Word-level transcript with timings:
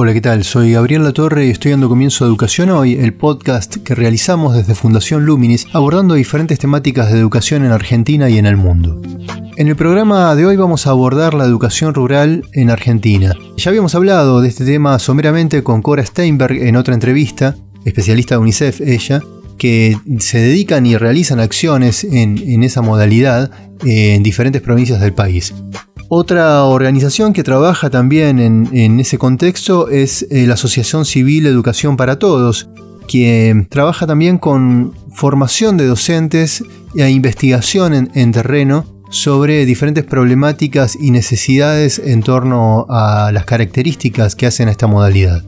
Hola, 0.00 0.12
¿qué 0.12 0.20
tal? 0.20 0.44
Soy 0.44 0.74
Gabriel 0.74 1.02
Latorre 1.02 1.46
y 1.46 1.50
estoy 1.50 1.72
dando 1.72 1.88
comienzo 1.88 2.24
a 2.24 2.28
Educación 2.28 2.70
Hoy, 2.70 2.92
el 2.94 3.14
podcast 3.14 3.78
que 3.78 3.96
realizamos 3.96 4.54
desde 4.54 4.76
Fundación 4.76 5.26
Luminis, 5.26 5.66
abordando 5.72 6.14
diferentes 6.14 6.60
temáticas 6.60 7.10
de 7.10 7.18
educación 7.18 7.64
en 7.64 7.72
Argentina 7.72 8.30
y 8.30 8.38
en 8.38 8.46
el 8.46 8.56
mundo. 8.56 9.02
En 9.56 9.66
el 9.66 9.74
programa 9.74 10.36
de 10.36 10.46
hoy 10.46 10.54
vamos 10.54 10.86
a 10.86 10.90
abordar 10.90 11.34
la 11.34 11.46
educación 11.46 11.94
rural 11.94 12.44
en 12.52 12.70
Argentina. 12.70 13.34
Ya 13.56 13.70
habíamos 13.70 13.96
hablado 13.96 14.40
de 14.40 14.46
este 14.46 14.64
tema 14.64 15.00
someramente 15.00 15.64
con 15.64 15.82
Cora 15.82 16.06
Steinberg 16.06 16.62
en 16.62 16.76
otra 16.76 16.94
entrevista, 16.94 17.56
especialista 17.84 18.36
de 18.36 18.42
UNICEF 18.42 18.80
ella, 18.82 19.20
que 19.58 19.98
se 20.20 20.38
dedican 20.38 20.86
y 20.86 20.96
realizan 20.96 21.40
acciones 21.40 22.04
en, 22.04 22.62
esa 22.62 22.82
modalidad 22.82 23.50
en 23.84 24.22
diferentes 24.22 24.62
provincias 24.62 25.00
del 25.00 25.12
país. 25.12 25.52
Otra 26.10 26.64
organización 26.64 27.34
que 27.34 27.44
trabaja 27.44 27.90
también 27.90 28.38
en, 28.38 28.98
ese 28.98 29.18
contexto 29.18 29.90
es 29.90 30.26
eh, 30.30 30.46
la 30.46 30.54
Asociación 30.54 31.04
Civil 31.04 31.46
Educación 31.46 31.98
para 31.98 32.18
Todos, 32.18 32.70
que 33.06 33.66
trabaja 33.68 34.06
también 34.06 34.38
con 34.38 34.94
formación 35.10 35.76
de 35.76 35.86
docentes 35.86 36.64
e 36.96 37.10
investigación 37.10 38.10
en, 38.14 38.32
terreno 38.32 38.86
sobre 39.10 39.66
diferentes 39.66 40.04
problemáticas 40.04 40.96
y 40.98 41.10
necesidades 41.10 41.98
en 41.98 42.22
torno 42.22 42.86
a 42.88 43.30
las 43.30 43.44
características 43.44 44.34
que 44.34 44.46
hacen 44.46 44.68
a 44.68 44.70
esta 44.70 44.86
modalidad. 44.86 45.44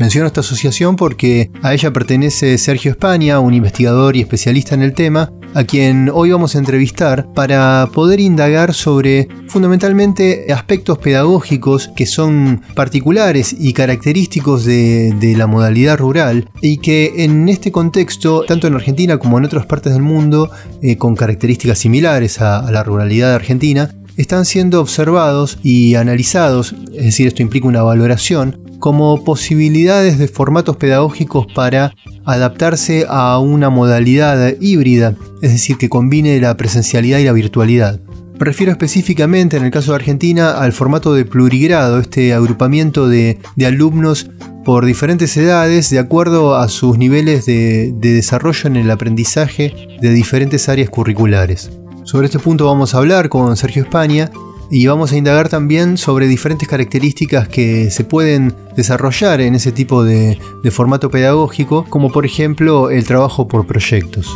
Menciono 0.00 0.26
esta 0.26 0.40
asociación 0.40 0.96
porque 0.96 1.50
a 1.62 1.74
ella 1.74 1.92
pertenece 1.92 2.58
Sergio 2.58 2.90
España, 2.90 3.38
un 3.38 3.54
investigador 3.54 4.16
y 4.16 4.20
especialista 4.20 4.74
en 4.74 4.82
el 4.82 4.94
tema, 4.94 5.32
a 5.54 5.64
quien 5.64 6.10
hoy 6.12 6.30
vamos 6.30 6.54
a 6.54 6.58
entrevistar 6.58 7.32
para 7.32 7.88
poder 7.92 8.20
indagar 8.20 8.74
sobre 8.74 9.28
fundamentalmente 9.48 10.52
aspectos 10.52 10.98
pedagógicos 10.98 11.90
que 11.96 12.06
son 12.06 12.62
particulares 12.74 13.54
y 13.58 13.72
característicos 13.72 14.64
de, 14.64 15.34
la 15.36 15.46
modalidad 15.46 15.98
rural 15.98 16.48
y 16.62 16.78
que 16.78 17.24
en 17.24 17.48
este 17.48 17.72
contexto, 17.72 18.44
tanto 18.46 18.66
en 18.66 18.74
Argentina 18.74 19.18
como 19.18 19.38
en 19.38 19.44
otras 19.44 19.66
partes 19.66 19.92
del 19.92 20.02
mundo, 20.02 20.50
eh, 20.82 20.96
con 20.96 21.14
características 21.14 21.78
similares 21.78 22.40
a 22.40 22.70
la 22.70 22.82
ruralidad 22.82 23.34
argentina, 23.34 23.90
están 24.16 24.44
siendo 24.44 24.80
observados 24.80 25.58
y 25.62 25.94
analizados, 25.94 26.74
es 26.94 27.04
decir, 27.04 27.26
esto 27.26 27.42
implica 27.42 27.68
una 27.68 27.82
valoración, 27.82 28.60
como 28.78 29.24
posibilidades 29.24 30.18
de 30.18 30.28
formatos 30.28 30.76
pedagógicos 30.76 31.46
para 31.54 31.94
adaptarse 32.26 33.06
a 33.08 33.38
una 33.38 33.70
modalidad 33.70 34.54
híbrida, 34.60 35.14
es 35.42 35.52
decir, 35.52 35.78
que 35.78 35.88
combine 35.88 36.40
la 36.40 36.56
presencialidad 36.56 37.18
y 37.18 37.24
la 37.24 37.32
virtualidad. 37.32 38.00
Me 38.38 38.44
refiero 38.44 38.72
específicamente, 38.72 39.56
en 39.56 39.64
el 39.64 39.70
caso 39.70 39.92
de 39.92 39.96
Argentina, 39.96 40.50
al 40.58 40.72
formato 40.72 41.14
de 41.14 41.24
plurigrado, 41.24 41.98
este 41.98 42.34
agrupamiento 42.34 43.08
de, 43.08 43.38
alumnos 43.64 44.28
por 44.64 44.84
diferentes 44.84 45.34
edades 45.36 45.88
de 45.90 45.98
acuerdo 45.98 46.56
a 46.56 46.68
sus 46.68 46.98
niveles 46.98 47.46
de 47.46 47.94
desarrollo 48.00 48.66
en 48.66 48.76
el 48.76 48.90
aprendizaje 48.90 49.74
de 50.02 50.10
diferentes 50.10 50.68
áreas 50.68 50.90
curriculares. 50.90 51.70
Sobre 52.06 52.26
este 52.26 52.38
punto 52.38 52.66
vamos 52.66 52.94
a 52.94 52.98
hablar 52.98 53.28
con 53.28 53.56
Sergio 53.56 53.82
España 53.82 54.30
y 54.70 54.86
vamos 54.86 55.12
a 55.12 55.16
indagar 55.16 55.48
también 55.48 55.96
sobre 55.96 56.26
diferentes 56.26 56.68
características 56.68 57.48
que 57.48 57.90
se 57.90 58.04
pueden 58.04 58.54
desarrollar 58.76 59.40
en 59.40 59.54
ese 59.54 59.72
tipo 59.72 60.04
de, 60.04 60.38
formato 60.70 61.10
pedagógico, 61.10 61.84
como 61.88 62.10
por 62.10 62.26
ejemplo 62.26 62.90
el 62.90 63.04
trabajo 63.04 63.46
por 63.46 63.66
proyectos. 63.66 64.28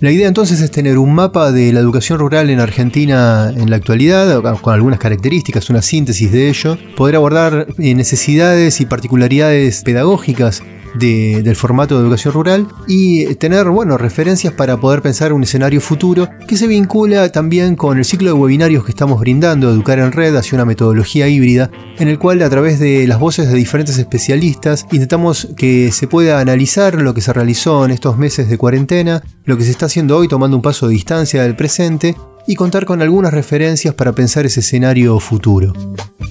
La 0.00 0.10
idea 0.10 0.26
entonces 0.26 0.60
es 0.60 0.72
tener 0.72 0.98
un 0.98 1.14
mapa 1.14 1.52
de 1.52 1.72
la 1.72 1.78
educación 1.78 2.18
rural 2.18 2.50
en 2.50 2.58
Argentina 2.58 3.52
en 3.56 3.70
la 3.70 3.76
actualidad, 3.76 4.42
con 4.60 4.74
algunas 4.74 4.98
características, 4.98 5.70
una 5.70 5.80
síntesis 5.80 6.32
de 6.32 6.48
ello, 6.48 6.76
poder 6.96 7.14
abordar 7.14 7.68
necesidades 7.78 8.80
y 8.80 8.86
particularidades 8.86 9.82
pedagógicas 9.82 10.62
del 10.94 11.56
formato 11.56 11.96
de 11.96 12.02
educación 12.02 12.34
rural 12.34 12.68
y 12.86 13.34
tener 13.36 13.68
bueno, 13.68 13.98
referencias 13.98 14.52
para 14.52 14.78
poder 14.78 15.02
pensar 15.02 15.32
un 15.32 15.42
escenario 15.42 15.80
futuro 15.80 16.28
que 16.46 16.56
se 16.56 16.66
vincula 16.66 17.30
también 17.30 17.76
con 17.76 17.98
el 17.98 18.04
ciclo 18.04 18.28
de 18.28 18.34
webinarios 18.34 18.84
que 18.84 18.90
estamos 18.90 19.20
brindando, 19.20 19.70
Educar 19.70 19.98
en 19.98 20.12
Red, 20.12 20.36
hacia 20.36 20.56
una 20.56 20.64
metodología 20.64 21.28
híbrida, 21.28 21.70
en 21.98 22.08
el 22.08 22.18
cual 22.18 22.42
a 22.42 22.50
través 22.50 22.78
de 22.78 23.06
las 23.06 23.18
voces 23.18 23.48
de 23.48 23.56
diferentes 23.56 23.98
especialistas 23.98 24.86
intentamos 24.92 25.48
que 25.56 25.92
se 25.92 26.06
pueda 26.06 26.40
analizar 26.40 27.00
lo 27.00 27.14
que 27.14 27.20
se 27.20 27.32
realizó 27.32 27.84
en 27.84 27.90
estos 27.90 28.18
meses 28.18 28.48
de 28.48 28.58
cuarentena, 28.58 29.22
lo 29.44 29.56
que 29.56 29.64
se 29.64 29.70
está 29.70 29.86
haciendo 29.86 30.16
hoy 30.16 30.28
tomando 30.28 30.56
un 30.56 30.62
paso 30.62 30.88
de 30.88 30.94
distancia 30.94 31.42
del 31.42 31.56
presente 31.56 32.16
y 32.46 32.54
contar 32.54 32.84
con 32.84 33.02
algunas 33.02 33.32
referencias 33.32 33.94
para 33.94 34.12
pensar 34.12 34.46
ese 34.46 34.60
escenario 34.60 35.18
futuro. 35.20 35.72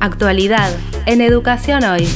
Actualidad 0.00 0.72
en 1.06 1.20
Educación 1.20 1.84
Hoy. 1.84 2.08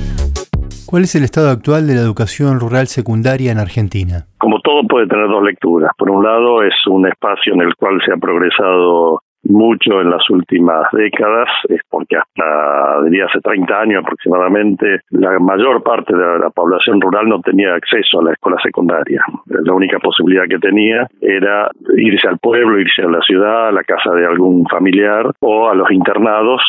¿Cuál 0.88 1.03
es 1.03 1.15
el 1.16 1.25
estado 1.25 1.50
actual 1.50 1.87
de 1.87 1.93
la 1.93 2.00
educación 2.00 2.60
rural 2.60 2.87
secundaria 2.87 3.53
en 3.53 3.59
Argentina? 3.59 4.25
Como 4.38 4.59
todo 4.60 4.88
puede 4.88 5.06
tener 5.06 5.28
dos 5.28 5.44
lecturas. 5.44 5.93
Por 5.99 6.09
un 6.09 6.25
lado 6.25 6.62
es 6.62 6.72
un 6.87 7.06
espacio 7.06 7.53
en 7.53 7.60
el 7.60 7.76
cual 7.76 8.00
se 8.00 8.10
ha 8.10 8.16
progresado 8.16 9.21
mucho 9.43 10.00
en 10.00 10.09
las 10.09 10.25
últimas 10.31 10.88
décadas, 10.93 11.48
es 11.69 11.82
porque 11.91 12.16
hasta, 12.16 13.04
diría, 13.04 13.27
hace 13.27 13.38
30 13.38 13.69
años 13.78 14.03
aproximadamente, 14.03 15.00
la 15.10 15.38
mayor 15.38 15.82
parte 15.82 16.16
de 16.16 16.38
la 16.38 16.48
población 16.48 17.03
rural 17.03 17.28
no 17.28 17.43
tenía 17.43 17.75
acceso 17.75 18.21
a 18.21 18.25
la 18.25 18.32
escuela 18.32 18.56
secundaria. 18.62 19.22
La 19.44 19.75
única 19.75 19.98
posibilidad 19.98 20.44
que 20.48 20.59
tenía 20.59 21.06
era 21.21 21.69
irse 21.98 22.28
al 22.28 22.38
pueblo, 22.38 22.81
irse 22.81 23.03
a 23.03 23.10
la 23.10 23.21
ciudad, 23.21 23.69
a 23.69 23.72
la 23.72 23.84
casa 23.84 24.12
de 24.12 24.25
algún 24.25 24.65
familiar 24.65 25.32
o 25.41 25.69
a 25.69 25.75
los 25.75 25.91
internados 25.91 26.62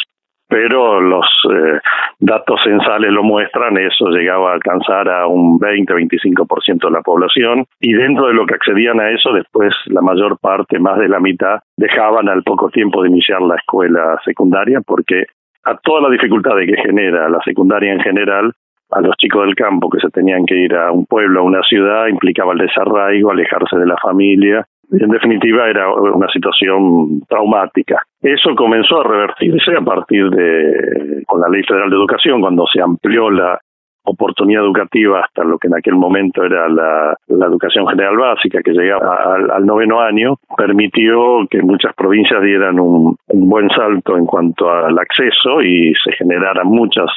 pero 0.49 0.99
los 0.99 1.25
eh, 1.53 1.79
datos 2.19 2.59
censales 2.63 3.11
lo 3.11 3.21
muestran, 3.23 3.77
eso 3.77 4.07
llegaba 4.09 4.49
a 4.49 4.53
alcanzar 4.55 5.07
a 5.07 5.27
un 5.27 5.59
20-25% 5.59 6.87
de 6.87 6.91
la 6.91 7.01
población 7.01 7.65
y 7.79 7.93
dentro 7.93 8.27
de 8.27 8.33
lo 8.33 8.47
que 8.47 8.55
accedían 8.55 8.99
a 8.99 9.11
eso, 9.11 9.31
después 9.31 9.71
la 9.85 10.01
mayor 10.01 10.39
parte, 10.39 10.79
más 10.79 10.97
de 10.97 11.07
la 11.07 11.19
mitad, 11.19 11.59
dejaban 11.77 12.27
al 12.29 12.41
poco 12.41 12.69
tiempo 12.71 13.03
de 13.03 13.09
iniciar 13.09 13.41
la 13.43 13.55
escuela 13.55 14.19
secundaria 14.25 14.81
porque 14.81 15.25
a 15.65 15.77
toda 15.77 16.01
la 16.01 16.09
dificultad 16.09 16.55
que 16.65 16.81
genera 16.81 17.29
la 17.29 17.39
secundaria 17.45 17.93
en 17.93 17.99
general, 17.99 18.51
a 18.91 19.01
los 19.01 19.15
chicos 19.17 19.45
del 19.45 19.53
campo 19.53 19.87
que 19.87 19.99
se 19.99 20.09
tenían 20.09 20.47
que 20.47 20.55
ir 20.55 20.75
a 20.75 20.91
un 20.91 21.05
pueblo, 21.05 21.41
a 21.41 21.43
una 21.43 21.61
ciudad, 21.61 22.07
implicaba 22.07 22.53
el 22.53 22.59
desarraigo, 22.59 23.29
alejarse 23.29 23.77
de 23.77 23.85
la 23.85 23.97
familia, 24.01 24.65
en 24.91 25.09
definitiva 25.09 25.69
era 25.69 25.93
una 25.93 26.27
situación 26.29 27.21
traumática. 27.27 28.01
Eso 28.21 28.55
comenzó 28.55 29.01
a 29.01 29.03
revertirse 29.03 29.75
a 29.77 29.81
partir 29.81 30.29
de, 30.29 31.23
con 31.25 31.41
la 31.41 31.49
Ley 31.49 31.63
Federal 31.63 31.89
de 31.89 31.95
Educación, 31.95 32.41
cuando 32.41 32.65
se 32.67 32.81
amplió 32.81 33.29
la 33.29 33.59
oportunidad 34.03 34.63
educativa 34.63 35.21
hasta 35.21 35.43
lo 35.43 35.57
que 35.57 35.67
en 35.67 35.75
aquel 35.75 35.95
momento 35.95 36.43
era 36.43 36.67
la, 36.67 37.15
educación 37.27 37.87
general 37.87 38.17
básica, 38.17 38.61
que 38.63 38.71
llegaba 38.71 39.35
al, 39.53 39.65
noveno 39.65 40.01
año, 40.01 40.35
permitió 40.57 41.45
que 41.49 41.61
muchas 41.61 41.93
provincias 41.95 42.41
dieran 42.41 42.79
un, 42.79 43.15
un 43.27 43.49
buen 43.49 43.69
salto 43.69 44.17
en 44.17 44.25
cuanto 44.25 44.69
al 44.71 44.97
acceso 44.97 45.61
y 45.61 45.93
se 46.03 46.13
generaran 46.13 46.67
muchas 46.67 47.09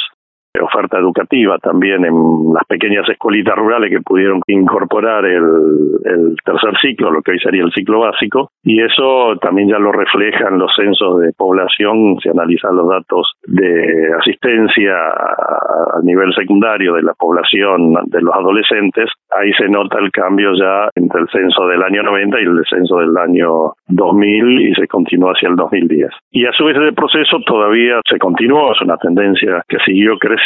oferta 0.60 0.98
educativa 0.98 1.58
también 1.58 2.04
en 2.04 2.14
las 2.52 2.64
pequeñas 2.66 3.08
escuelitas 3.08 3.56
rurales 3.56 3.90
que 3.90 4.02
pudieron 4.02 4.40
incorporar 4.46 5.24
el, 5.24 6.36
tercer 6.44 6.76
ciclo, 6.80 7.10
lo 7.10 7.22
que 7.22 7.32
hoy 7.32 7.38
sería 7.38 7.62
el 7.62 7.72
ciclo 7.72 8.00
básico, 8.00 8.50
y 8.62 8.82
eso 8.82 9.36
también 9.40 9.68
ya 9.68 9.78
lo 9.78 9.92
reflejan 9.92 10.58
los 10.58 10.72
censos 10.76 11.20
de 11.20 11.32
población, 11.32 12.18
se 12.22 12.30
analizan 12.30 12.76
los 12.76 12.88
datos 12.88 13.32
de 13.46 14.12
asistencia 14.18 14.94
a 14.94 16.00
nivel 16.02 16.34
secundario 16.34 16.94
de 16.94 17.02
la 17.02 17.14
población 17.14 17.94
de 18.06 18.20
los 18.20 18.34
adolescentes, 18.34 19.10
ahí 19.30 19.52
se 19.54 19.68
nota 19.68 19.98
el 19.98 20.10
cambio 20.10 20.52
ya 20.54 20.90
entre 20.94 21.20
el 21.20 21.28
censo 21.28 21.66
del 21.66 21.82
año 21.82 22.02
90 22.02 22.40
y 22.40 22.44
el 22.44 22.64
censo 22.68 22.98
del 22.98 23.16
año 23.16 23.72
2000 23.88 24.60
y 24.60 24.74
se 24.74 24.86
continúa 24.88 25.32
hacia 25.32 25.48
el 25.48 25.56
2010. 25.56 26.10
Y 26.32 26.46
a 26.46 26.52
su 26.52 26.64
vez 26.64 26.76
ese 26.76 26.92
proceso 26.92 27.38
todavía 27.46 28.00
se 28.08 28.18
continuó, 28.18 28.72
es 28.72 28.80
una 28.82 28.96
tendencia 28.96 29.62
que 29.68 29.78
siguió 29.84 30.18
creciendo, 30.18 30.41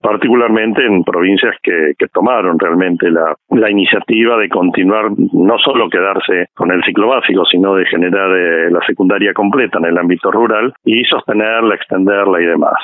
particularmente 0.00 0.84
en 0.84 1.04
provincias 1.04 1.56
que, 1.62 1.92
que 1.98 2.08
tomaron 2.08 2.58
realmente 2.58 3.10
la, 3.10 3.34
la 3.50 3.70
iniciativa 3.70 4.36
de 4.38 4.48
continuar, 4.48 5.10
no 5.32 5.58
solo 5.58 5.88
quedarse 5.88 6.46
con 6.54 6.70
el 6.70 6.82
ciclo 6.84 7.08
básico, 7.08 7.44
sino 7.44 7.74
de 7.74 7.86
generar 7.86 8.30
eh, 8.30 8.70
la 8.70 8.80
secundaria 8.86 9.32
completa 9.32 9.78
en 9.78 9.86
el 9.86 9.98
ámbito 9.98 10.30
rural 10.30 10.72
y 10.84 11.04
sostenerla, 11.04 11.74
extenderla 11.74 12.40
y 12.40 12.46
demás. 12.46 12.78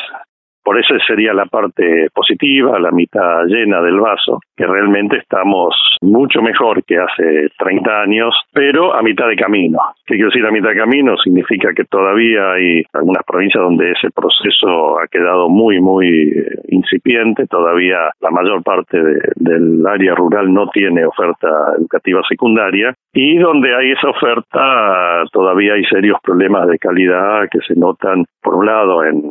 Por 0.62 0.78
eso 0.78 0.94
sería 1.06 1.32
la 1.32 1.46
parte 1.46 2.08
positiva, 2.14 2.78
la 2.78 2.90
mitad 2.90 3.44
llena 3.46 3.80
del 3.80 3.98
vaso, 3.98 4.40
que 4.56 4.66
realmente 4.66 5.18
estamos 5.18 5.74
mucho 6.02 6.42
mejor 6.42 6.84
que 6.84 6.98
hace 6.98 7.48
30 7.58 8.02
años, 8.02 8.34
pero 8.52 8.94
a 8.94 9.02
mitad 9.02 9.28
de 9.28 9.36
camino. 9.36 9.78
¿Qué 10.06 10.14
quiero 10.14 10.30
decir 10.30 10.44
a 10.46 10.50
mitad 10.50 10.70
de 10.70 10.76
camino? 10.76 11.16
Significa 11.18 11.72
que 11.74 11.84
todavía 11.84 12.52
hay 12.52 12.82
algunas 12.92 13.22
provincias 13.24 13.62
donde 13.62 13.92
ese 13.92 14.10
proceso 14.10 14.98
ha 14.98 15.06
quedado 15.08 15.48
muy, 15.48 15.80
muy 15.80 16.08
eh, 16.08 16.60
incipiente. 16.68 17.46
Todavía 17.46 18.10
la 18.20 18.30
mayor 18.30 18.62
parte 18.62 18.98
del 19.36 19.86
área 19.86 20.14
rural 20.14 20.52
no 20.52 20.68
tiene 20.68 21.04
oferta 21.04 21.48
educativa 21.78 22.20
secundaria 22.28 22.94
y 23.12 23.38
donde 23.38 23.74
hay 23.74 23.92
esa 23.92 24.10
oferta 24.10 25.24
todavía 25.32 25.74
hay 25.74 25.84
serios 25.84 26.18
problemas 26.22 26.68
de 26.68 26.78
calidad 26.78 27.48
que 27.50 27.58
se 27.66 27.74
notan, 27.74 28.24
por 28.42 28.56
un 28.56 28.66
lado, 28.66 29.04
en, 29.04 29.30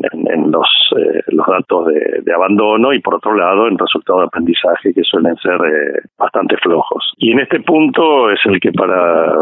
los... 0.52 0.68
Eh, 0.98 1.22
los 1.32 1.46
datos 1.48 1.88
de, 1.88 2.22
de, 2.24 2.34
abandono 2.34 2.94
y 2.94 3.00
por 3.00 3.16
otro 3.16 3.36
lado 3.36 3.68
en 3.68 3.78
resultados 3.78 4.22
de 4.22 4.28
aprendizaje 4.28 4.94
que 4.94 5.04
suelen 5.04 5.36
ser 5.38 5.56
eh, 5.56 6.02
bastante 6.18 6.58
flojos. 6.58 7.14
Y 7.18 7.32
en 7.32 7.40
este 7.40 7.60
punto 7.62 8.30
es 8.32 8.40
el 8.46 8.60
que 8.60 8.72
para, 8.72 9.34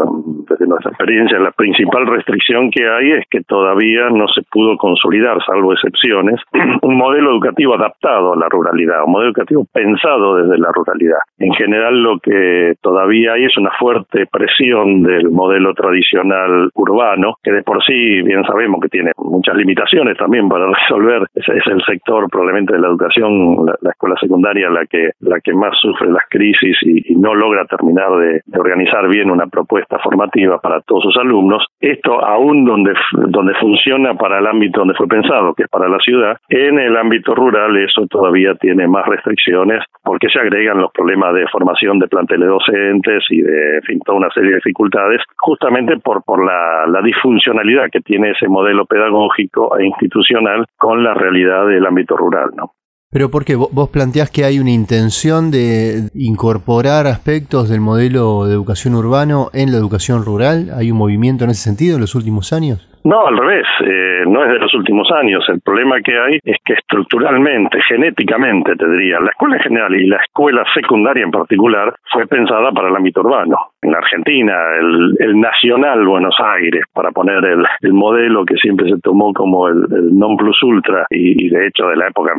desde 0.48 0.66
nuestra 0.66 0.90
experiencia, 0.90 1.38
la 1.38 1.52
principal 1.52 2.06
restricción 2.06 2.70
que 2.70 2.88
hay 2.88 3.12
es 3.12 3.24
que 3.30 3.42
todavía 3.42 4.10
no 4.10 4.26
se 4.28 4.42
pudo 4.50 4.76
consolidar, 4.76 5.38
salvo 5.44 5.72
excepciones, 5.72 6.40
un 6.82 6.96
modelo 6.96 7.30
educativo 7.30 7.74
adaptado 7.74 8.32
a 8.32 8.36
la 8.36 8.48
ruralidad, 8.48 9.04
un 9.04 9.12
modelo 9.12 9.30
educativo 9.30 9.66
pensado 9.72 10.36
desde 10.36 10.58
la 10.58 10.70
ruralidad. 10.72 11.18
En 11.38 11.52
general 11.54 12.02
lo 12.02 12.18
que 12.18 12.74
todavía 12.80 13.34
hay 13.34 13.44
es 13.44 13.56
una 13.56 13.70
fuerte 13.78 14.26
presión 14.26 15.02
del 15.02 15.30
modelo 15.30 15.74
tradicional 15.74 16.70
urbano, 16.74 17.34
que 17.42 17.52
de 17.52 17.62
por 17.62 17.82
sí 17.84 18.22
bien 18.22 18.44
sabemos 18.44 18.80
que 18.80 18.88
tiene 18.88 19.12
muchas 19.16 19.56
limitaciones 19.56 20.16
también 20.16 20.48
para 20.48 20.66
resolver 20.66 21.26
ese, 21.34 21.67
el 21.68 21.82
sector 21.84 22.28
probablemente 22.30 22.74
de 22.74 22.80
la 22.80 22.88
educación, 22.88 23.66
la, 23.80 23.90
escuela 23.90 24.16
secundaria, 24.20 24.70
la 24.70 24.86
que, 24.86 25.10
la 25.20 25.40
que 25.40 25.52
más 25.52 25.76
sufre 25.80 26.10
las 26.10 26.24
crisis 26.28 26.76
y, 26.82 27.14
no 27.18 27.34
logra 27.34 27.64
terminar 27.66 28.10
de, 28.16 28.42
organizar 28.56 29.08
bien 29.08 29.30
una 29.30 29.46
propuesta 29.46 29.98
formativa 29.98 30.58
para 30.60 30.80
todos 30.82 31.04
sus 31.04 31.16
alumnos. 31.16 31.66
Esto 31.80 32.24
aún 32.24 32.64
donde, 32.64 32.94
donde 33.12 33.54
funciona 33.54 34.14
para 34.14 34.38
el 34.38 34.46
ámbito 34.46 34.80
donde 34.80 34.94
fue 34.94 35.08
pensado, 35.08 35.54
que 35.54 35.64
es 35.64 35.68
para 35.68 35.88
la 35.88 35.98
ciudad, 35.98 36.36
en 36.48 36.78
el 36.78 36.96
ámbito 36.96 37.34
rural 37.34 37.76
eso 37.76 38.06
todavía 38.06 38.54
tiene 38.54 38.86
más 38.86 39.06
restricciones 39.06 39.84
porque 40.04 40.28
se 40.28 40.38
agregan 40.38 40.78
los 40.78 40.92
problemas 40.92 41.34
de 41.34 41.46
formación 41.48 41.98
de 41.98 42.08
planteles 42.08 42.48
docentes 42.48 43.24
y 43.30 43.42
de, 43.42 43.80
fin, 43.84 44.00
toda 44.04 44.18
una 44.18 44.30
serie 44.30 44.50
de 44.50 44.56
dificultades, 44.56 45.22
justamente 45.36 45.98
por, 45.98 46.22
por 46.24 46.44
la, 46.44 46.86
la 46.86 47.02
disfuncionalidad 47.02 47.90
que 47.90 48.00
tiene 48.00 48.30
ese 48.30 48.48
modelo 48.48 48.86
pedagógico 48.86 49.76
e 49.78 49.86
institucional 49.86 50.66
con 50.76 51.02
la 51.02 51.14
realidad 51.14 51.57
del 51.66 51.86
ámbito 51.86 52.16
rural, 52.16 52.50
¿no? 52.56 52.72
Pero 53.10 53.30
porque 53.30 53.56
vos 53.56 53.88
planteás 53.88 54.30
que 54.30 54.44
hay 54.44 54.58
una 54.58 54.70
intención 54.70 55.50
de 55.50 56.10
incorporar 56.14 57.06
aspectos 57.06 57.70
del 57.70 57.80
modelo 57.80 58.44
de 58.44 58.52
educación 58.52 58.94
urbano 58.94 59.48
en 59.54 59.72
la 59.72 59.78
educación 59.78 60.24
rural, 60.26 60.70
¿hay 60.76 60.90
un 60.90 60.98
movimiento 60.98 61.44
en 61.44 61.50
ese 61.50 61.62
sentido 61.62 61.94
en 61.94 62.02
los 62.02 62.14
últimos 62.14 62.52
años? 62.52 62.87
No, 63.04 63.26
al 63.26 63.36
revés, 63.36 63.66
eh, 63.84 64.24
no 64.26 64.44
es 64.44 64.50
de 64.50 64.58
los 64.58 64.74
últimos 64.74 65.10
años. 65.12 65.44
El 65.48 65.60
problema 65.60 66.00
que 66.00 66.18
hay 66.18 66.38
es 66.44 66.56
que 66.64 66.74
estructuralmente, 66.74 67.80
genéticamente, 67.88 68.76
te 68.76 68.88
diría, 68.88 69.20
la 69.20 69.30
escuela 69.30 69.56
en 69.56 69.62
general 69.62 69.94
y 69.94 70.06
la 70.06 70.16
escuela 70.16 70.64
secundaria 70.74 71.24
en 71.24 71.30
particular 71.30 71.94
fue 72.12 72.26
pensada 72.26 72.70
para 72.72 72.88
el 72.88 72.96
ámbito 72.96 73.20
urbano. 73.20 73.56
En 73.80 73.92
la 73.92 73.98
Argentina, 73.98 74.54
el, 74.80 75.40
Nacional 75.40 76.04
Buenos 76.04 76.36
Aires, 76.40 76.84
para 76.92 77.12
poner 77.12 77.44
el, 77.44 77.92
modelo 77.92 78.44
que 78.44 78.56
siempre 78.56 78.88
se 78.90 79.00
tomó 79.00 79.32
como 79.32 79.68
el, 79.68 79.86
non 80.12 80.36
plus 80.36 80.62
ultra, 80.62 81.06
y, 81.10 81.48
de 81.48 81.66
hecho 81.66 81.86
de 81.88 81.96
la 81.96 82.08
época, 82.08 82.32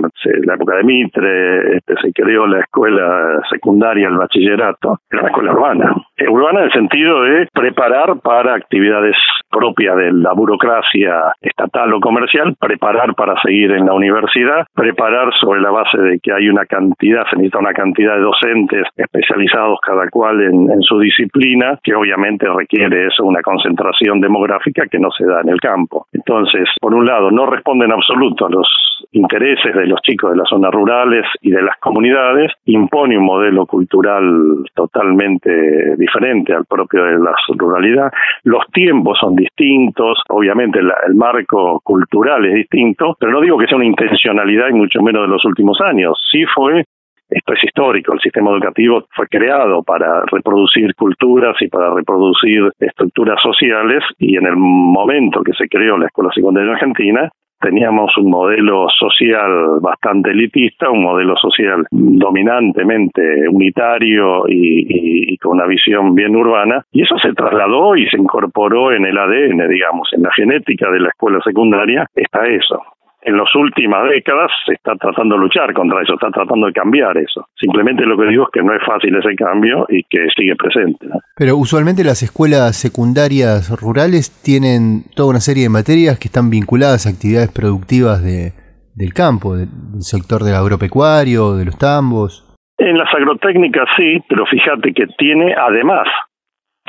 la 0.44 0.54
época 0.54 0.76
de 0.76 0.84
Mitre, 0.84 1.78
este, 1.78 1.96
se 2.02 2.14
creó 2.14 2.46
la 2.46 2.60
escuela 2.60 3.42
secundaria, 3.50 4.08
el 4.08 4.18
bachillerato, 4.18 5.00
era 5.10 5.22
una 5.22 5.30
escuela 5.30 5.52
urbana. 5.54 5.96
Urbana 6.30 6.60
en 6.60 6.66
el 6.66 6.72
sentido 6.74 7.22
de 7.24 7.48
preparar 7.54 8.20
para 8.22 8.56
actividades 8.56 9.16
propias 9.50 9.96
de 9.96 10.12
la 10.14 10.34
burocracia 10.50 11.34
estatal 11.42 11.94
o 11.94 12.00
comercial, 12.00 12.56
preparar 12.60 13.14
para 13.14 13.40
seguir 13.42 13.72
en 13.72 13.86
la 13.86 13.94
universidad, 13.94 14.66
preparar 14.74 15.30
sobre 15.40 15.62
la 15.62 15.70
base 15.70 15.98
de 15.98 16.20
que 16.20 16.34
hay 16.34 16.50
una 16.50 16.66
cantidad, 16.66 17.24
se 17.30 17.36
necesita 17.36 17.60
una 17.60 17.74
cantidad 17.74 18.16
de 18.16 18.22
docentes 18.22 18.88
especializados 18.98 19.80
cada 19.86 20.10
cual 20.10 20.42
en, 20.42 20.72
en 20.72 20.82
su 20.82 21.00
disciplina, 21.00 21.80
que 21.84 21.94
obviamente 21.94 22.48
requiere 22.48 23.08
eso 23.08 23.24
una 23.24 23.42
concentración 23.42 24.20
demográfica 24.20 24.88
que 24.88 25.00
no 25.00 25.12
se 25.12 25.26
da 25.26 25.42
en 25.42 25.50
el 25.50 25.60
campo. 25.60 26.08
Entonces, 26.14 26.68
por 26.82 26.96
un 26.96 27.06
lado, 27.06 27.30
no 27.32 27.46
responde 27.46 27.86
en 27.86 27.92
absoluto 27.92 28.48
a 28.48 28.50
los 28.50 28.68
intereses 29.12 29.74
de 29.74 29.88
los 29.88 30.02
chicos 30.02 30.32
de 30.32 30.38
las 30.38 30.50
zonas 30.50 30.72
rurales 30.72 31.26
y 31.42 31.52
de 31.52 31.62
las 31.62 31.78
comunidades, 31.80 32.52
impone 32.66 33.18
un 33.18 33.26
modelo 33.26 33.66
cultural 33.66 34.64
totalmente 34.76 35.96
diferente 35.98 36.54
al 36.54 36.66
propio 36.66 37.04
de 37.04 37.20
la 37.20 37.34
ruralidad, 37.58 38.12
los 38.44 38.66
tiempos 38.72 39.18
son 39.20 39.36
distintos, 39.36 40.22
obviamente 40.30 40.80
el 40.80 41.16
marco 41.16 41.80
cultural 41.84 42.46
es 42.46 42.54
distinto, 42.54 43.16
pero 43.20 43.32
no 43.32 43.42
digo 43.42 43.58
que 43.58 43.68
sea 43.68 43.78
una 43.78 43.86
intencionalidad 43.86 44.70
y 44.70 44.74
mucho 44.74 45.02
menos 45.02 45.24
de 45.24 45.28
los 45.30 45.44
últimos 45.46 45.80
años, 45.82 46.18
sí 46.32 46.46
fue 46.46 46.84
esto 47.30 47.54
es 47.54 47.64
histórico, 47.64 48.14
el 48.14 48.20
sistema 48.20 48.50
educativo 48.50 49.06
fue 49.12 49.28
creado 49.28 49.84
para 49.84 50.24
reproducir 50.32 50.96
culturas 50.96 51.56
y 51.62 51.68
para 51.68 51.94
reproducir 51.94 52.72
estructuras 52.80 53.40
sociales 53.42 54.04
y 54.18 54.36
en 54.36 54.48
el 54.48 54.56
momento 54.56 55.44
que 55.44 55.54
se 55.54 55.68
creó 55.68 55.98
la 55.98 56.08
Escuela 56.08 56.32
Secundaria 56.34 56.72
Argentina, 56.72 57.30
teníamos 57.60 58.16
un 58.18 58.30
modelo 58.30 58.88
social 58.90 59.80
bastante 59.82 60.32
elitista, 60.32 60.90
un 60.90 61.04
modelo 61.04 61.36
social 61.36 61.86
dominantemente 61.92 63.48
unitario 63.50 64.46
y, 64.48 65.38
con 65.38 65.54
una 65.54 65.66
visión 65.66 66.16
bien 66.16 66.36
urbana, 66.36 66.86
y 66.92 67.04
eso 67.04 67.18
se 67.18 67.34
trasladó 67.34 67.96
y 67.96 68.08
se 68.08 68.18
incorporó 68.18 68.92
en 68.92 69.06
el 69.06 69.18
ADN, 69.18 69.70
digamos, 69.70 70.10
en 70.14 70.24
la 70.24 70.32
genética 70.32 70.90
de 70.92 71.00
la 71.00 71.10
escuela 71.10 71.40
secundaria, 71.44 72.08
está 72.16 72.46
eso 72.46 72.82
en 73.22 73.38
las 73.38 73.54
últimas 73.56 74.10
décadas 74.10 74.52
se 74.66 74.74
está 74.74 74.96
tratando 74.96 75.36
de 75.36 75.42
luchar 75.42 75.74
contra 75.74 76.02
eso, 76.02 76.14
está 76.14 76.30
tratando 76.32 76.68
de 76.68 76.74
cambiar 76.74 77.18
eso. 77.18 77.48
Simplemente 77.56 78.06
lo 78.06 78.18
que 78.18 78.28
digo 78.28 78.44
es 78.44 78.50
que 78.52 78.64
no 78.64 78.74
es 78.74 78.82
fácil 78.86 79.16
ese 79.16 79.36
cambio 79.36 79.86
y 79.90 80.04
que 80.04 80.28
sigue 80.36 80.56
presente. 80.56 81.08
Pero 81.36 81.58
usualmente 81.58 82.04
las 82.04 82.24
escuelas 82.24 82.76
secundarias 82.76 83.70
rurales 83.82 84.42
tienen 84.44 85.04
toda 85.16 85.32
una 85.32 85.40
serie 85.40 85.64
de 85.64 85.70
materias 85.70 86.18
que 86.20 86.28
están 86.28 86.50
vinculadas 86.50 87.06
a 87.06 87.10
actividades 87.10 87.52
productivas 87.52 88.24
de, 88.24 88.54
del 88.96 89.14
campo, 89.14 89.56
del 89.56 89.68
sector 90.00 90.44
del 90.44 90.56
agropecuario, 90.56 91.56
de 91.56 91.66
los 91.66 91.78
tambos. 91.78 92.46
En 92.78 92.98
las 92.98 93.14
agrotécnicas 93.14 93.90
sí, 93.98 94.24
pero 94.30 94.46
fíjate 94.46 94.94
que 94.94 95.08
tiene 95.18 95.54
además 95.54 96.08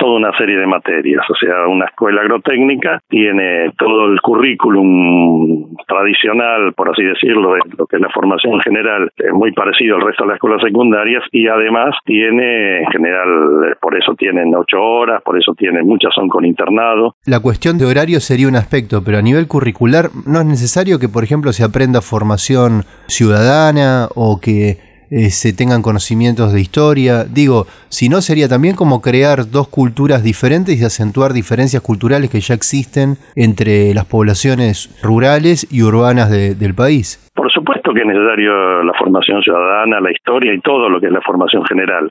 toda 0.01 0.17
una 0.17 0.35
serie 0.35 0.57
de 0.57 0.65
materias. 0.65 1.23
O 1.29 1.35
sea, 1.35 1.67
una 1.67 1.85
escuela 1.85 2.21
agrotécnica 2.21 2.99
tiene 3.07 3.71
todo 3.77 4.07
el 4.07 4.19
currículum 4.19 5.75
tradicional, 5.87 6.73
por 6.73 6.89
así 6.89 7.03
decirlo, 7.03 7.53
de 7.53 7.59
lo 7.77 7.85
que 7.85 7.97
es 7.97 8.01
la 8.01 8.09
formación 8.09 8.59
general, 8.61 9.11
es 9.15 9.31
muy 9.31 9.51
parecido 9.51 9.97
al 9.97 10.01
resto 10.01 10.23
de 10.23 10.29
las 10.29 10.35
escuelas 10.35 10.61
secundarias 10.63 11.23
y 11.31 11.47
además 11.47 11.95
tiene, 12.03 12.79
en 12.79 12.87
general, 12.87 13.77
por 13.79 13.95
eso 13.95 14.15
tienen 14.15 14.55
ocho 14.55 14.81
horas, 14.81 15.21
por 15.21 15.37
eso 15.37 15.53
tienen, 15.53 15.85
muchas 15.85 16.13
son 16.15 16.27
con 16.29 16.45
internado. 16.45 17.15
La 17.25 17.39
cuestión 17.39 17.77
de 17.77 17.85
horario 17.85 18.19
sería 18.19 18.47
un 18.47 18.55
aspecto, 18.55 19.03
pero 19.05 19.19
a 19.19 19.21
nivel 19.21 19.47
curricular 19.47 20.09
no 20.25 20.39
es 20.39 20.45
necesario 20.45 20.97
que, 20.97 21.09
por 21.09 21.23
ejemplo, 21.23 21.51
se 21.51 21.63
aprenda 21.63 22.01
formación 22.01 22.83
ciudadana 23.07 24.07
o 24.15 24.39
que 24.41 24.90
eh, 25.11 25.29
se 25.29 25.51
tengan 25.51 25.81
conocimientos 25.81 26.53
de 26.53 26.61
historia. 26.61 27.25
Digo, 27.25 27.67
si 27.89 28.07
no 28.07 28.21
sería 28.21 28.47
también 28.47 28.75
como 28.75 29.01
crear 29.01 29.51
dos 29.51 29.67
culturas 29.67 30.23
diferentes 30.23 30.79
y 30.79 30.85
acentuar 30.85 31.33
diferencias 31.33 31.83
culturales 31.83 32.29
que 32.29 32.39
ya 32.39 32.53
existen 32.53 33.17
entre 33.35 33.93
las 33.93 34.05
poblaciones 34.05 34.89
rurales 35.03 35.67
y 35.69 35.81
urbanas 35.81 36.29
del 36.29 36.73
país. 36.73 37.19
Por 37.33 37.51
supuesto 37.51 37.93
que 37.93 38.01
es 38.01 38.07
necesario 38.07 38.83
la 38.83 38.93
formación 38.93 39.41
ciudadana, 39.41 39.99
la 39.99 40.11
historia 40.11 40.53
y 40.53 40.59
todo 40.59 40.89
lo 40.89 40.99
que 40.99 41.07
es 41.07 41.11
la 41.11 41.21
formación 41.21 41.63
general. 41.65 42.09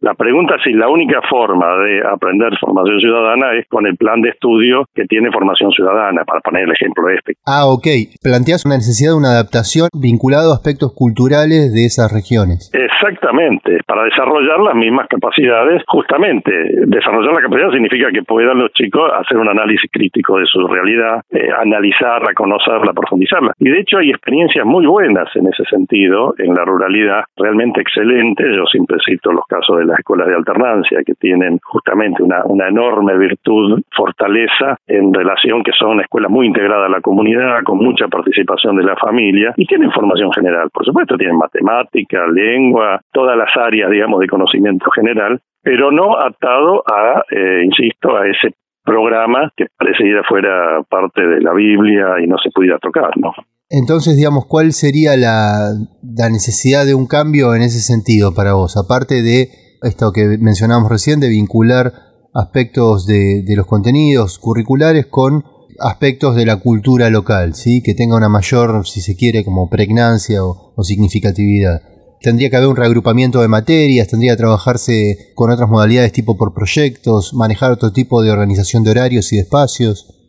La 0.00 0.14
pregunta 0.14 0.56
es 0.56 0.62
si 0.64 0.72
la 0.72 0.88
única 0.88 1.20
forma 1.28 1.76
de 1.84 2.02
aprender 2.06 2.56
formación 2.58 2.98
ciudadana 3.00 3.54
es 3.58 3.66
con 3.68 3.86
el 3.86 3.96
plan 3.96 4.20
de 4.20 4.30
estudio 4.30 4.84
que 4.94 5.04
tiene 5.04 5.30
formación 5.30 5.70
ciudadana, 5.70 6.24
para 6.24 6.40
poner 6.40 6.64
el 6.64 6.72
ejemplo 6.72 7.08
este. 7.10 7.34
Ah, 7.46 7.66
ok. 7.66 7.86
Planteas 8.22 8.64
una 8.64 8.76
necesidad 8.76 9.12
de 9.12 9.18
una 9.18 9.36
adaptación 9.36 9.88
vinculada 9.92 10.52
a 10.52 10.56
aspectos 10.56 10.92
culturales 10.94 11.72
de 11.72 11.84
esas 11.84 12.12
regiones. 12.12 12.70
Exactamente, 12.72 13.78
para 13.86 14.04
desarrollar 14.04 14.60
las 14.60 14.74
mismas 14.74 15.06
capacidades, 15.08 15.82
justamente. 15.86 16.52
Desarrollar 16.86 17.34
la 17.34 17.42
capacidad 17.42 17.70
significa 17.72 18.08
que 18.12 18.22
puedan 18.22 18.58
los 18.58 18.72
chicos 18.72 19.10
hacer 19.18 19.36
un 19.36 19.48
análisis 19.48 19.90
crítico 19.90 20.38
de 20.38 20.46
su 20.46 20.66
realidad, 20.66 21.22
eh, 21.30 21.48
analizarla, 21.60 22.32
conocerla, 22.34 22.92
profundizarla. 22.92 23.52
Y 23.58 23.70
de 23.70 23.80
hecho 23.80 23.98
hay 23.98 24.10
experiencias 24.10 24.61
muy 24.64 24.86
buenas 24.86 25.28
en 25.34 25.46
ese 25.46 25.64
sentido, 25.64 26.34
en 26.38 26.54
la 26.54 26.64
ruralidad, 26.64 27.24
realmente 27.36 27.80
excelentes. 27.80 28.46
Yo 28.54 28.64
siempre 28.66 28.98
cito 29.04 29.32
los 29.32 29.46
casos 29.46 29.78
de 29.78 29.84
las 29.84 29.98
escuelas 29.98 30.28
de 30.28 30.34
alternancia, 30.34 31.00
que 31.04 31.14
tienen 31.14 31.58
justamente 31.62 32.22
una, 32.22 32.44
una 32.44 32.68
enorme 32.68 33.16
virtud, 33.16 33.80
fortaleza, 33.94 34.76
en 34.86 35.12
relación 35.12 35.62
que 35.62 35.72
son 35.72 35.90
una 35.90 36.02
escuela 36.02 36.28
muy 36.28 36.46
integrada 36.46 36.86
a 36.86 36.90
la 36.90 37.00
comunidad, 37.00 37.62
con 37.64 37.78
mucha 37.78 38.08
participación 38.08 38.76
de 38.76 38.84
la 38.84 38.96
familia, 38.96 39.52
y 39.56 39.66
tienen 39.66 39.90
formación 39.90 40.32
general. 40.32 40.68
Por 40.72 40.84
supuesto, 40.84 41.16
tienen 41.16 41.36
matemática, 41.36 42.26
lengua, 42.26 43.00
todas 43.12 43.36
las 43.36 43.54
áreas, 43.56 43.90
digamos, 43.90 44.20
de 44.20 44.26
conocimiento 44.26 44.90
general, 44.90 45.40
pero 45.62 45.90
no 45.90 46.18
atado 46.18 46.82
a, 46.86 47.22
eh, 47.30 47.62
insisto, 47.64 48.16
a 48.16 48.26
ese 48.26 48.54
programa 48.84 49.50
que 49.56 49.66
pareciera 49.78 50.22
fuera 50.24 50.82
parte 50.88 51.24
de 51.26 51.40
la 51.40 51.52
Biblia 51.52 52.20
y 52.20 52.26
no 52.26 52.36
se 52.38 52.50
pudiera 52.50 52.78
tocar, 52.78 53.16
¿no? 53.16 53.32
Entonces, 53.74 54.16
digamos, 54.16 54.44
¿cuál 54.44 54.74
sería 54.74 55.16
la, 55.16 55.74
la 56.02 56.28
necesidad 56.28 56.84
de 56.84 56.94
un 56.94 57.06
cambio 57.06 57.54
en 57.54 57.62
ese 57.62 57.80
sentido 57.80 58.34
para 58.34 58.52
vos? 58.52 58.76
Aparte 58.76 59.22
de 59.22 59.50
esto 59.82 60.12
que 60.12 60.36
mencionábamos 60.36 60.90
recién, 60.90 61.20
de 61.20 61.30
vincular 61.30 61.94
aspectos 62.34 63.06
de, 63.06 63.42
de 63.42 63.56
los 63.56 63.66
contenidos 63.66 64.38
curriculares 64.38 65.06
con 65.06 65.46
aspectos 65.80 66.36
de 66.36 66.44
la 66.44 66.56
cultura 66.56 67.08
local, 67.08 67.54
¿sí? 67.54 67.82
que 67.82 67.94
tenga 67.94 68.16
una 68.16 68.28
mayor, 68.28 68.86
si 68.86 69.00
se 69.00 69.16
quiere, 69.16 69.42
como 69.42 69.70
pregnancia 69.70 70.44
o, 70.44 70.74
o 70.76 70.84
significatividad 70.84 71.80
tendría 72.20 72.50
que 72.50 72.56
haber 72.56 72.68
un 72.68 72.76
reagrupamiento 72.76 73.40
de 73.40 73.48
materias, 73.48 74.06
tendría 74.06 74.34
que 74.34 74.38
trabajarse 74.38 75.32
con 75.34 75.50
otras 75.50 75.68
modalidades 75.68 76.12
tipo 76.12 76.36
por 76.36 76.54
proyectos, 76.54 77.34
manejar 77.34 77.72
otro 77.72 77.92
tipo 77.92 78.22
de 78.22 78.30
organización 78.30 78.84
de 78.84 78.92
horarios 78.92 79.32
y 79.32 79.36
de 79.36 79.42
espacios. 79.42 80.21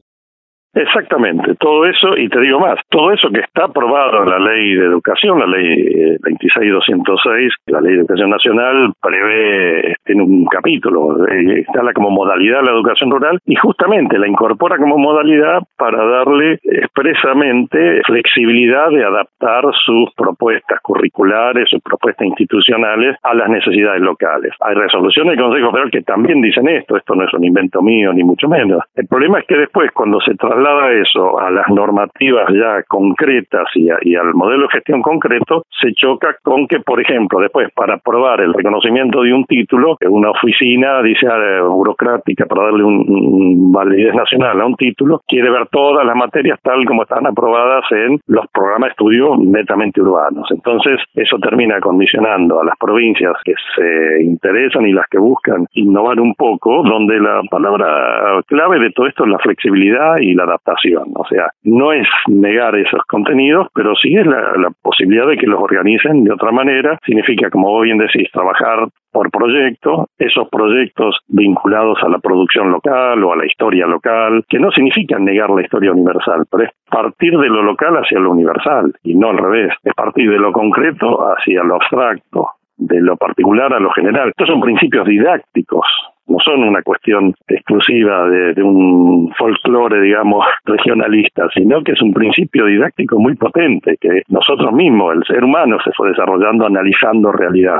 Exactamente, 0.75 1.53
todo 1.59 1.85
eso, 1.85 2.17
y 2.17 2.27
te 2.29 2.39
digo 2.39 2.59
más, 2.59 2.79
todo 2.89 3.11
eso 3.11 3.29
que 3.29 3.41
está 3.41 3.65
aprobado 3.65 4.23
en 4.23 4.29
la 4.29 4.39
ley 4.39 4.73
de 4.73 4.85
educación, 4.85 5.39
la 5.39 5.45
ley 5.45 6.17
26206, 6.19 7.53
eh, 7.53 7.71
la 7.71 7.79
ley 7.79 7.93
de 7.93 7.99
educación 7.99 8.31
nacional, 8.31 8.91
prevé, 8.99 9.93
tiene 10.03 10.23
un 10.23 10.45
capítulo, 10.45 11.27
eh, 11.27 11.59
instala 11.59 11.93
como 11.93 12.09
modalidad 12.09 12.63
la 12.65 12.71
educación 12.71 13.11
rural 13.11 13.37
y 13.45 13.53
justamente 13.55 14.17
la 14.17 14.27
incorpora 14.27 14.77
como 14.77 14.97
modalidad 14.97 15.61
para 15.77 16.03
darle 16.05 16.57
expresamente 16.63 18.01
flexibilidad 18.07 18.89
de 18.89 19.03
adaptar 19.03 19.65
sus 19.85 20.11
propuestas 20.15 20.79
curriculares, 20.81 21.69
sus 21.69 21.83
propuestas 21.83 22.25
institucionales 22.25 23.15
a 23.21 23.35
las 23.35 23.47
necesidades 23.47 24.01
locales. 24.01 24.53
Hay 24.61 24.73
resoluciones 24.73 25.35
del 25.35 25.45
Consejo 25.45 25.69
Federal 25.69 25.91
que 25.91 26.01
también 26.01 26.41
dicen 26.41 26.67
esto, 26.67 26.97
esto 26.97 27.13
no 27.13 27.25
es 27.25 27.33
un 27.35 27.43
invento 27.43 27.83
mío 27.83 28.11
ni 28.11 28.23
mucho 28.23 28.47
menos. 28.47 28.81
El 28.95 29.05
problema 29.05 29.37
es 29.37 29.45
que 29.45 29.55
después 29.55 29.91
cuando 29.91 30.19
se 30.21 30.33
traslada 30.33 30.62
eso 30.91 31.39
a 31.39 31.49
las 31.51 31.67
normativas 31.69 32.47
ya 32.51 32.83
concretas 32.87 33.67
y, 33.75 33.89
al 33.89 34.33
modelo 34.33 34.63
de 34.63 34.73
gestión 34.73 35.01
concreto, 35.01 35.63
se 35.81 35.93
choca 35.93 36.35
con 36.41 36.67
que, 36.67 36.79
por 36.79 36.99
ejemplo, 37.01 37.39
después 37.39 37.69
para 37.73 37.95
aprobar 37.95 38.41
el 38.41 38.53
reconocimiento 38.53 39.21
de 39.21 39.33
un 39.33 39.45
título, 39.45 39.97
una 40.07 40.31
oficina, 40.31 41.01
dice 41.01 41.27
ah, 41.27 41.63
burocrática, 41.63 42.45
para 42.45 42.65
darle 42.65 42.83
un, 42.83 43.71
validez 43.71 44.13
nacional 44.13 44.61
a 44.61 44.65
un 44.65 44.75
título, 44.75 45.21
quiere 45.27 45.49
ver 45.49 45.67
todas 45.71 46.05
las 46.05 46.15
materias 46.15 46.59
tal 46.61 46.85
como 46.85 47.03
están 47.03 47.25
aprobadas 47.25 47.85
en 47.91 48.19
los 48.27 48.45
programas 48.53 48.89
de 48.89 48.91
estudio 48.91 49.35
netamente 49.37 50.01
urbanos. 50.01 50.47
Entonces, 50.51 50.99
eso 51.15 51.37
termina 51.39 51.79
condicionando 51.79 52.61
a 52.61 52.65
las 52.65 52.77
provincias 52.77 53.33
que 53.43 53.53
se 53.75 54.23
interesan 54.23 54.85
y 54.85 54.91
las 54.91 55.07
que 55.07 55.17
buscan 55.17 55.65
innovar 55.73 56.19
un 56.19 56.35
poco, 56.35 56.83
donde 56.83 57.19
la 57.19 57.41
palabra 57.49 58.41
clave 58.47 58.79
de 58.79 58.91
todo 58.91 59.07
esto 59.07 59.23
es 59.25 59.31
la 59.31 59.39
flexibilidad 59.39 60.17
y 60.19 60.33
la 60.33 60.45
adaptación. 60.53 61.11
O 61.15 61.25
sea, 61.25 61.49
no 61.63 61.91
es 61.91 62.07
negar 62.27 62.75
esos 62.75 63.01
contenidos, 63.07 63.67
pero 63.73 63.93
sí 63.95 64.15
es 64.15 64.25
la, 64.25 64.71
posibilidad 64.81 65.27
de 65.27 65.37
que 65.37 65.47
los 65.47 65.61
organicen 65.61 66.23
de 66.23 66.33
otra 66.33 66.51
manera. 66.51 66.97
Significa, 67.05 67.49
como 67.49 67.69
vos 67.69 67.83
bien 67.83 67.97
decís, 67.97 68.29
trabajar 68.31 68.87
por 69.11 69.29
proyecto, 69.29 70.07
esos 70.17 70.49
proyectos 70.49 71.19
vinculados 71.27 71.99
a 72.03 72.09
la 72.09 72.19
producción 72.19 72.71
local 72.71 73.23
o 73.23 73.33
a 73.33 73.37
la 73.37 73.45
historia 73.45 73.85
local, 73.85 74.43
que 74.49 74.59
no 74.59 74.71
significan 74.71 75.23
negar 75.23 75.49
la 75.51 75.61
historia 75.61 75.91
universal, 75.91 76.45
pero 76.49 76.63
es 76.63 76.71
partir 76.89 77.37
de 77.37 77.47
lo 77.47 77.61
local 77.61 77.95
hacia 77.95 78.19
lo 78.19 78.31
universal 78.31 78.93
y 79.03 79.15
no 79.15 79.29
al 79.29 79.37
revés, 79.37 79.73
es 79.83 79.93
partir 79.93 80.29
de 80.31 80.39
lo 80.39 80.51
concreto 80.51 81.19
hacia 81.31 81.63
lo 81.63 81.75
abstracto, 81.75 82.49
de 82.77 83.01
lo 83.01 83.15
particular 83.15 83.73
a 83.73 83.79
lo 83.79 83.91
general. 83.91 84.29
Estos 84.29 84.49
son 84.49 84.61
principios 84.61 85.05
didácticos 85.05 85.85
no 86.27 86.37
son 86.39 86.63
una 86.63 86.81
cuestión 86.81 87.33
exclusiva 87.47 88.27
de, 88.29 88.63
un 88.63 89.31
folclore, 89.37 90.01
digamos, 90.01 90.45
regionalista, 90.65 91.47
sino 91.53 91.83
que 91.83 91.93
es 91.93 92.01
un 92.01 92.13
principio 92.13 92.65
didáctico 92.65 93.19
muy 93.19 93.35
potente, 93.35 93.97
que 93.99 94.21
nosotros 94.29 94.71
mismos, 94.73 95.15
el 95.15 95.23
ser 95.25 95.43
humano, 95.43 95.77
se 95.83 95.91
fue 95.91 96.09
desarrollando 96.09 96.65
analizando 96.65 97.31
realidad. 97.31 97.79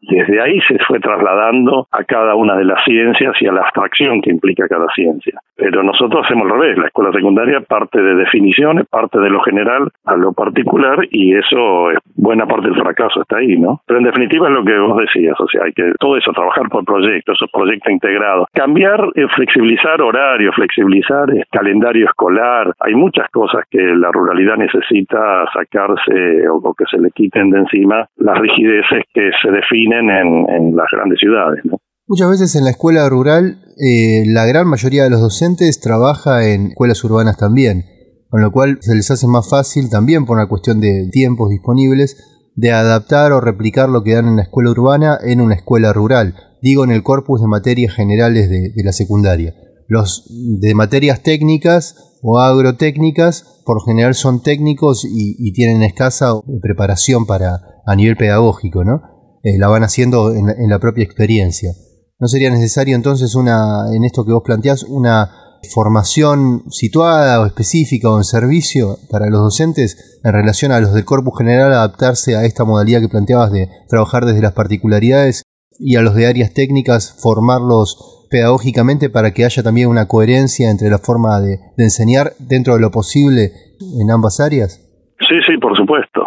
Desde 0.00 0.40
ahí 0.40 0.60
se 0.68 0.78
fue 0.86 1.00
trasladando 1.00 1.86
a 1.90 2.04
cada 2.04 2.34
una 2.34 2.56
de 2.56 2.64
las 2.64 2.82
ciencias 2.84 3.34
y 3.40 3.46
a 3.46 3.52
la 3.52 3.62
abstracción 3.62 4.20
que 4.20 4.30
implica 4.30 4.68
cada 4.68 4.86
ciencia. 4.94 5.40
Pero 5.56 5.82
nosotros 5.82 6.24
hacemos 6.24 6.50
al 6.50 6.60
revés, 6.60 6.78
la 6.78 6.86
escuela 6.86 7.12
secundaria 7.12 7.60
parte 7.60 8.00
de 8.00 8.14
definiciones, 8.14 8.86
parte 8.86 9.18
de 9.18 9.28
lo 9.28 9.40
general 9.40 9.90
a 10.04 10.16
lo 10.16 10.32
particular 10.32 11.00
y 11.10 11.36
eso 11.36 11.90
es 11.90 11.98
buena 12.14 12.46
parte 12.46 12.68
del 12.68 12.80
fracaso 12.80 13.22
está 13.22 13.38
ahí, 13.38 13.56
¿no? 13.56 13.80
Pero 13.86 13.98
en 13.98 14.04
definitiva 14.06 14.48
es 14.48 14.54
lo 14.54 14.64
que 14.64 14.78
vos 14.78 14.98
decías, 14.98 15.34
o 15.40 15.48
sea, 15.48 15.64
hay 15.64 15.72
que 15.72 15.92
todo 15.98 16.16
eso, 16.16 16.32
trabajar 16.32 16.68
por 16.68 16.84
proyectos, 16.84 17.36
esos 17.38 17.50
proyectos 17.50 17.92
integrados, 17.92 18.46
cambiar, 18.52 19.00
eh, 19.14 19.26
flexibilizar 19.34 20.00
horario, 20.00 20.52
flexibilizar 20.52 21.30
eh, 21.30 21.44
calendario 21.50 22.06
escolar, 22.06 22.72
hay 22.80 22.94
muchas 22.94 23.28
cosas 23.30 23.64
que 23.70 23.80
la 23.80 24.10
ruralidad 24.12 24.56
necesita 24.56 25.44
sacarse 25.52 26.48
o, 26.48 26.74
que 26.74 26.84
se 26.90 27.00
le 27.00 27.10
quiten 27.10 27.50
de 27.50 27.58
encima 27.60 28.06
las 28.16 28.38
rigideces 28.38 29.04
que 29.12 29.30
se 29.42 29.50
definen 29.50 29.87
en, 29.92 30.76
las 30.76 30.86
grandes 30.92 31.18
ciudades. 31.18 31.60
Muchas 32.06 32.30
veces 32.30 32.56
en 32.56 32.64
la 32.64 32.70
escuela 32.70 33.08
rural 33.08 33.58
eh, 33.76 34.24
la 34.26 34.46
gran 34.46 34.66
mayoría 34.66 35.04
de 35.04 35.10
los 35.10 35.20
docentes 35.20 35.80
trabaja 35.80 36.48
en 36.48 36.68
escuelas 36.68 37.02
urbanas 37.04 37.36
también, 37.36 37.84
con 38.30 38.40
lo 38.40 38.50
cual 38.50 38.78
se 38.80 38.94
les 38.94 39.10
hace 39.10 39.26
más 39.26 39.48
fácil 39.48 39.90
también 39.90 40.24
por 40.24 40.36
una 40.36 40.48
cuestión 40.48 40.80
de 40.80 41.08
tiempos 41.12 41.50
disponibles 41.50 42.16
de 42.58 42.72
adaptar 42.72 43.30
o 43.32 43.40
replicar 43.40 43.88
lo 43.88 44.02
que 44.02 44.14
dan 44.14 44.26
en 44.26 44.36
la 44.36 44.42
escuela 44.42 44.70
urbana 44.70 45.16
en 45.22 45.40
una 45.40 45.54
escuela 45.54 45.92
rural, 45.92 46.34
digo 46.60 46.82
en 46.82 46.90
el 46.90 47.04
corpus 47.04 47.40
de 47.40 47.46
materias 47.46 47.94
generales 47.94 48.50
de, 48.50 48.72
la 48.82 48.90
secundaria. 48.90 49.54
Los 49.86 50.26
de 50.60 50.74
materias 50.74 51.22
técnicas 51.22 52.18
o 52.20 52.40
agrotécnicas 52.40 53.62
por 53.64 53.84
general 53.84 54.14
son 54.14 54.42
técnicos 54.42 55.06
y, 55.08 55.52
tienen 55.52 55.82
escasa 55.82 56.32
preparación 56.60 57.26
para 57.26 57.60
a 57.86 57.94
nivel 57.94 58.16
pedagógico, 58.16 58.82
¿no? 58.82 59.02
Eh, 59.42 59.58
la 59.58 59.68
van 59.68 59.84
haciendo 59.84 60.32
en 60.32 60.68
la 60.68 60.78
propia 60.78 61.04
experiencia. 61.04 61.72
¿No 62.20 62.26
sería 62.26 62.50
necesario 62.50 62.96
entonces 62.96 63.36
una, 63.36 63.94
en 63.94 64.04
esto 64.04 64.24
que 64.24 64.32
vos 64.32 64.42
planteás, 64.44 64.82
una 64.82 65.30
formación 65.72 66.62
situada 66.68 67.40
o 67.40 67.46
específica 67.46 68.10
o 68.10 68.18
en 68.18 68.24
servicio 68.24 68.96
para 69.10 69.28
los 69.30 69.40
docentes 69.40 70.20
en 70.24 70.32
relación 70.32 70.72
a 70.72 70.80
los 70.80 70.94
del 70.94 71.04
corpus 71.04 71.38
general 71.38 71.72
adaptarse 71.72 72.36
a 72.36 72.44
esta 72.44 72.64
modalidad 72.64 73.00
que 73.00 73.08
planteabas 73.08 73.52
de 73.52 73.68
trabajar 73.88 74.24
desde 74.24 74.42
las 74.42 74.52
particularidades 74.52 75.42
y 75.78 75.96
a 75.96 76.02
los 76.02 76.14
de 76.14 76.26
áreas 76.26 76.54
técnicas 76.54 77.16
formarlos 77.22 78.26
pedagógicamente 78.30 79.10
para 79.10 79.32
que 79.32 79.44
haya 79.44 79.62
también 79.62 79.88
una 79.88 80.06
coherencia 80.06 80.70
entre 80.70 80.90
la 80.90 80.98
forma 80.98 81.40
de, 81.40 81.58
de 81.76 81.84
enseñar 81.84 82.32
dentro 82.38 82.74
de 82.74 82.80
lo 82.80 82.90
posible 82.90 83.52
en 84.00 84.10
ambas 84.10 84.40
áreas? 84.40 84.84
Sí, 85.20 85.34
sí, 85.46 85.56
por 85.58 85.76
supuesto. 85.76 86.22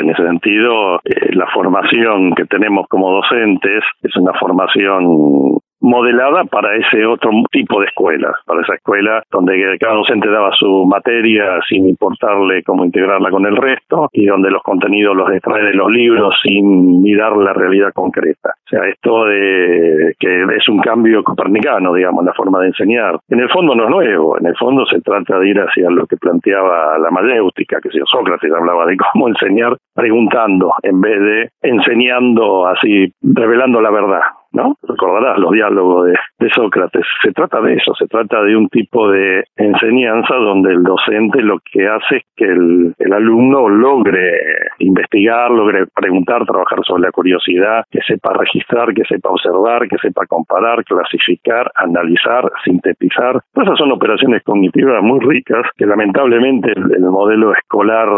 En 0.00 0.10
ese 0.10 0.22
sentido, 0.22 1.00
eh, 1.04 1.34
la 1.34 1.46
formación 1.48 2.34
que 2.34 2.44
tenemos 2.44 2.86
como 2.88 3.10
docentes 3.10 3.84
es 4.02 4.16
una 4.16 4.32
formación 4.34 5.58
modelada 5.80 6.44
para 6.44 6.76
ese 6.76 7.06
otro 7.06 7.30
tipo 7.50 7.80
de 7.80 7.86
escuelas, 7.86 8.34
para 8.46 8.62
esa 8.62 8.74
escuela 8.74 9.22
donde 9.30 9.76
cada 9.78 9.94
docente 9.94 10.28
daba 10.28 10.50
su 10.52 10.86
materia 10.86 11.60
sin 11.68 11.88
importarle 11.88 12.62
cómo 12.62 12.84
integrarla 12.84 13.30
con 13.30 13.46
el 13.46 13.56
resto 13.56 14.08
y 14.12 14.26
donde 14.26 14.50
los 14.50 14.62
contenidos 14.62 15.16
los 15.16 15.30
extrae 15.30 15.64
de 15.64 15.74
los 15.74 15.90
libros 15.90 16.34
sin 16.42 17.02
mirar 17.02 17.36
la 17.36 17.52
realidad 17.52 17.92
concreta. 17.94 18.50
O 18.66 18.68
sea, 18.68 18.88
esto 18.88 19.24
de 19.24 20.14
que 20.18 20.42
es 20.42 20.68
un 20.68 20.80
cambio 20.80 21.22
copernicano, 21.22 21.94
digamos, 21.94 22.24
la 22.24 22.34
forma 22.34 22.60
de 22.60 22.68
enseñar. 22.68 23.18
En 23.28 23.40
el 23.40 23.48
fondo 23.48 23.74
no 23.74 23.84
es 23.84 23.90
nuevo, 23.90 24.38
en 24.38 24.46
el 24.46 24.56
fondo 24.56 24.84
se 24.86 25.00
trata 25.00 25.38
de 25.38 25.48
ir 25.48 25.58
hacia 25.58 25.90
lo 25.90 26.06
que 26.06 26.16
planteaba 26.16 26.98
la 26.98 27.10
mayéutica, 27.10 27.80
que 27.80 27.90
si 27.90 27.98
Sócrates 28.04 28.52
hablaba 28.52 28.86
de 28.86 28.96
cómo 28.96 29.28
enseñar 29.28 29.76
preguntando 29.94 30.72
en 30.82 31.00
vez 31.00 31.20
de 31.20 31.48
enseñando 31.62 32.66
así, 32.66 33.12
revelando 33.22 33.80
la 33.80 33.90
verdad. 33.90 34.20
¿No? 34.58 34.74
Recordarás 34.82 35.38
los 35.38 35.52
diálogos 35.52 36.06
de, 36.06 36.48
Sócrates. 36.54 37.04
Se 37.22 37.30
trata 37.32 37.60
de 37.60 37.74
eso, 37.74 37.94
se 37.94 38.06
trata 38.06 38.42
de 38.42 38.56
un 38.56 38.68
tipo 38.68 39.10
de 39.10 39.44
enseñanza 39.56 40.34
donde 40.34 40.72
el 40.72 40.82
docente 40.82 41.42
lo 41.42 41.58
que 41.60 41.86
hace 41.86 42.16
es 42.16 42.22
que 42.34 42.46
el, 42.46 42.94
alumno 43.12 43.68
logre 43.68 44.32
investigar, 44.78 45.50
logre 45.50 45.84
preguntar, 45.94 46.44
trabajar 46.46 46.78
sobre 46.84 47.02
la 47.02 47.12
curiosidad, 47.12 47.84
que 47.90 48.00
sepa 48.06 48.32
registrar, 48.32 48.94
que 48.94 49.04
sepa 49.04 49.30
observar, 49.30 49.86
que 49.88 49.98
sepa 49.98 50.26
comparar, 50.26 50.84
clasificar, 50.84 51.70
analizar, 51.74 52.50
sintetizar. 52.64 53.40
Todas 53.52 53.68
esas 53.68 53.78
son 53.78 53.92
operaciones 53.92 54.42
cognitivas 54.42 55.02
muy 55.02 55.20
ricas 55.20 55.66
que 55.76 55.86
lamentablemente 55.86 56.72
el 56.72 57.00
modelo 57.02 57.52
escolar 57.52 58.08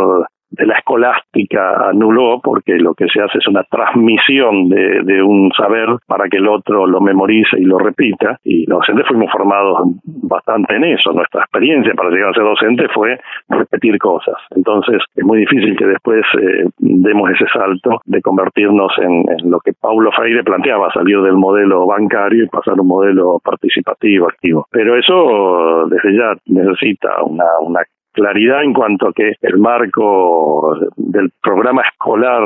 de 0.51 0.67
la 0.67 0.75
escolástica 0.79 1.89
anuló 1.89 2.41
porque 2.43 2.77
lo 2.77 2.95
que 2.95 3.07
se 3.09 3.23
hace 3.23 3.39
es 3.39 3.49
una 3.49 3.63
transmisión 3.65 4.69
de, 4.69 5.03
de, 5.05 5.23
un 5.23 5.51
saber 5.53 5.89
para 6.07 6.29
que 6.29 6.39
el 6.39 6.49
otro 6.49 6.87
lo 6.87 7.01
memorice 7.01 7.59
y 7.59 7.65
lo 7.65 7.79
repita. 7.79 8.39
Y 8.45 8.67
los 8.67 8.81
docentes 8.81 9.07
fuimos 9.07 9.31
formados 9.31 9.79
bastante 10.05 10.77
en 10.77 10.85
eso. 10.85 11.13
Nuestra 11.13 11.43
experiencia 11.43 11.95
para 11.95 12.11
llegar 12.11 12.31
a 12.31 12.35
ser 12.35 12.45
docente 12.45 12.89
fue 12.89 13.19
repetir 13.49 13.99
cosas. 13.99 14.37
Entonces 14.51 15.03
es 15.15 15.25
muy 15.25 15.39
difícil 15.39 15.77
que 15.77 15.87
después 15.87 16.23
eh, 16.41 16.65
demos 16.79 17.31
ese 17.31 17.47
salto 17.53 18.01
de 18.05 18.21
convertirnos 18.21 18.93
en, 18.99 19.25
lo 19.51 19.61
que 19.61 19.73
Paulo 19.73 20.11
Freire 20.13 20.43
planteaba 20.43 20.93
salir 20.93 21.21
del 21.23 21.37
modelo 21.37 21.87
bancario 21.87 22.45
y 22.45 22.49
pasar 22.49 22.79
a 22.79 22.83
un 22.83 22.89
modelo 22.89 23.39
participativo 23.43 24.29
activo. 24.29 24.67
Pero 24.71 24.97
eso 24.97 25.87
desde 25.89 26.17
ya 26.17 26.35
necesita 26.47 27.23
una, 27.23 27.45
una 27.61 27.81
claridad 28.21 28.63
en 28.63 28.73
cuanto 28.73 29.09
a 29.09 29.13
que 29.13 29.33
el 29.41 29.59
marco 29.59 30.77
del 30.97 31.31
programa 31.43 31.83
escolar 31.83 32.43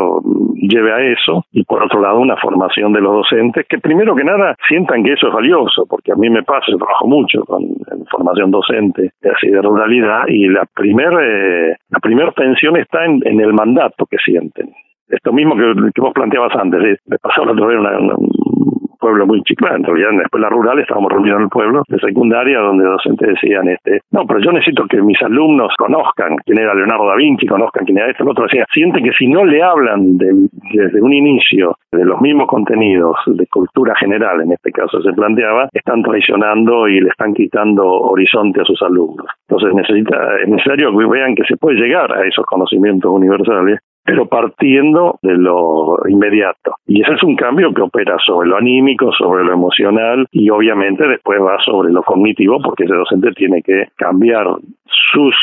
lleve 0.54 0.92
a 0.92 1.00
eso 1.00 1.44
y 1.52 1.64
por 1.64 1.82
otro 1.82 2.00
lado 2.00 2.20
una 2.20 2.36
formación 2.36 2.92
de 2.92 3.00
los 3.00 3.12
docentes 3.12 3.66
que 3.68 3.78
primero 3.78 4.14
que 4.14 4.24
nada 4.24 4.56
sientan 4.68 5.02
que 5.02 5.12
eso 5.12 5.28
es 5.28 5.34
valioso 5.34 5.86
porque 5.88 6.12
a 6.12 6.16
mí 6.16 6.30
me 6.30 6.42
pasa, 6.42 6.66
yo 6.68 6.78
trabajo 6.78 7.06
mucho 7.06 7.42
con 7.44 7.62
formación 8.10 8.50
docente 8.50 9.10
así 9.34 9.48
de 9.50 9.60
ruralidad 9.60 10.26
y 10.28 10.46
la 10.48 10.64
primer 10.66 11.12
eh, 11.20 11.76
la 11.90 11.98
primera 12.00 12.30
tensión 12.32 12.76
está 12.76 13.04
en, 13.04 13.22
el 13.24 13.52
mandato 13.52 14.06
que 14.06 14.18
sienten 14.18 14.70
esto 15.08 15.32
mismo 15.32 15.56
que, 15.56 15.90
que 15.94 16.00
vos 16.00 16.12
planteabas 16.14 16.54
antes, 16.56 16.82
¿eh? 16.82 16.96
me 17.06 17.18
pasó 17.18 17.44
la 17.44 17.52
otra 17.52 17.66
vez 17.66 17.78
una, 17.78 17.90
pueblo 19.04 19.26
muy 19.26 19.42
chico, 19.42 19.68
en 19.68 19.84
realidad 19.84 20.12
en 20.12 20.16
la 20.16 20.22
escuela 20.22 20.48
rural 20.48 20.78
estábamos 20.78 21.12
reunidos 21.12 21.36
en 21.36 21.44
el 21.44 21.50
pueblo 21.50 21.82
de 21.86 21.98
secundaria 21.98 22.58
donde 22.58 22.84
docentes 22.86 23.28
decían, 23.28 23.68
este, 23.68 24.00
no, 24.12 24.24
pero 24.26 24.40
yo 24.40 24.50
necesito 24.50 24.86
que 24.86 25.02
mis 25.02 25.20
alumnos 25.20 25.74
conozcan 25.76 26.36
quién 26.46 26.58
era 26.58 26.74
Leonardo 26.74 27.06
da 27.08 27.16
Vinci, 27.16 27.46
conozcan 27.46 27.84
quién 27.84 27.98
era 27.98 28.10
esto, 28.10 28.22
el 28.22 28.30
otro 28.30 28.44
decía, 28.44 28.64
siente 28.72 29.02
que 29.02 29.12
si 29.12 29.26
no 29.26 29.44
le 29.44 29.62
hablan 29.62 30.16
desde 30.16 31.02
un 31.02 31.12
inicio 31.12 31.76
de 31.92 32.02
los 32.06 32.18
mismos 32.22 32.46
contenidos 32.46 33.18
de 33.26 33.46
cultura 33.46 33.94
general, 33.94 34.40
en 34.40 34.52
este 34.52 34.72
caso 34.72 35.02
se 35.02 35.12
planteaba, 35.12 35.68
están 35.74 36.02
traicionando 36.02 36.88
y 36.88 37.00
le 37.00 37.10
están 37.10 37.34
quitando 37.34 37.86
horizonte 37.86 38.62
a 38.62 38.64
sus 38.64 38.80
alumnos. 38.80 39.26
Entonces 39.46 39.74
necesita, 39.74 40.38
es 40.42 40.48
necesario 40.48 40.96
que 40.96 41.04
vean 41.04 41.34
que 41.34 41.44
se 41.44 41.58
puede 41.58 41.76
llegar 41.76 42.10
a 42.10 42.26
esos 42.26 42.46
conocimientos 42.46 43.12
universales 43.12 43.80
pero 44.04 44.26
partiendo 44.26 45.18
de 45.22 45.36
lo 45.36 45.96
inmediato. 46.08 46.74
Y 46.86 47.02
ese 47.02 47.14
es 47.14 47.22
un 47.22 47.36
cambio 47.36 47.72
que 47.72 47.82
opera 47.82 48.16
sobre 48.24 48.48
lo 48.48 48.56
anímico, 48.56 49.12
sobre 49.12 49.44
lo 49.44 49.52
emocional 49.52 50.26
y 50.30 50.50
obviamente 50.50 51.08
después 51.08 51.40
va 51.40 51.58
sobre 51.64 51.92
lo 51.92 52.02
cognitivo 52.02 52.60
porque 52.62 52.84
ese 52.84 52.94
docente 52.94 53.32
tiene 53.32 53.62
que 53.62 53.88
cambiar 53.96 54.46
sus 55.12 55.34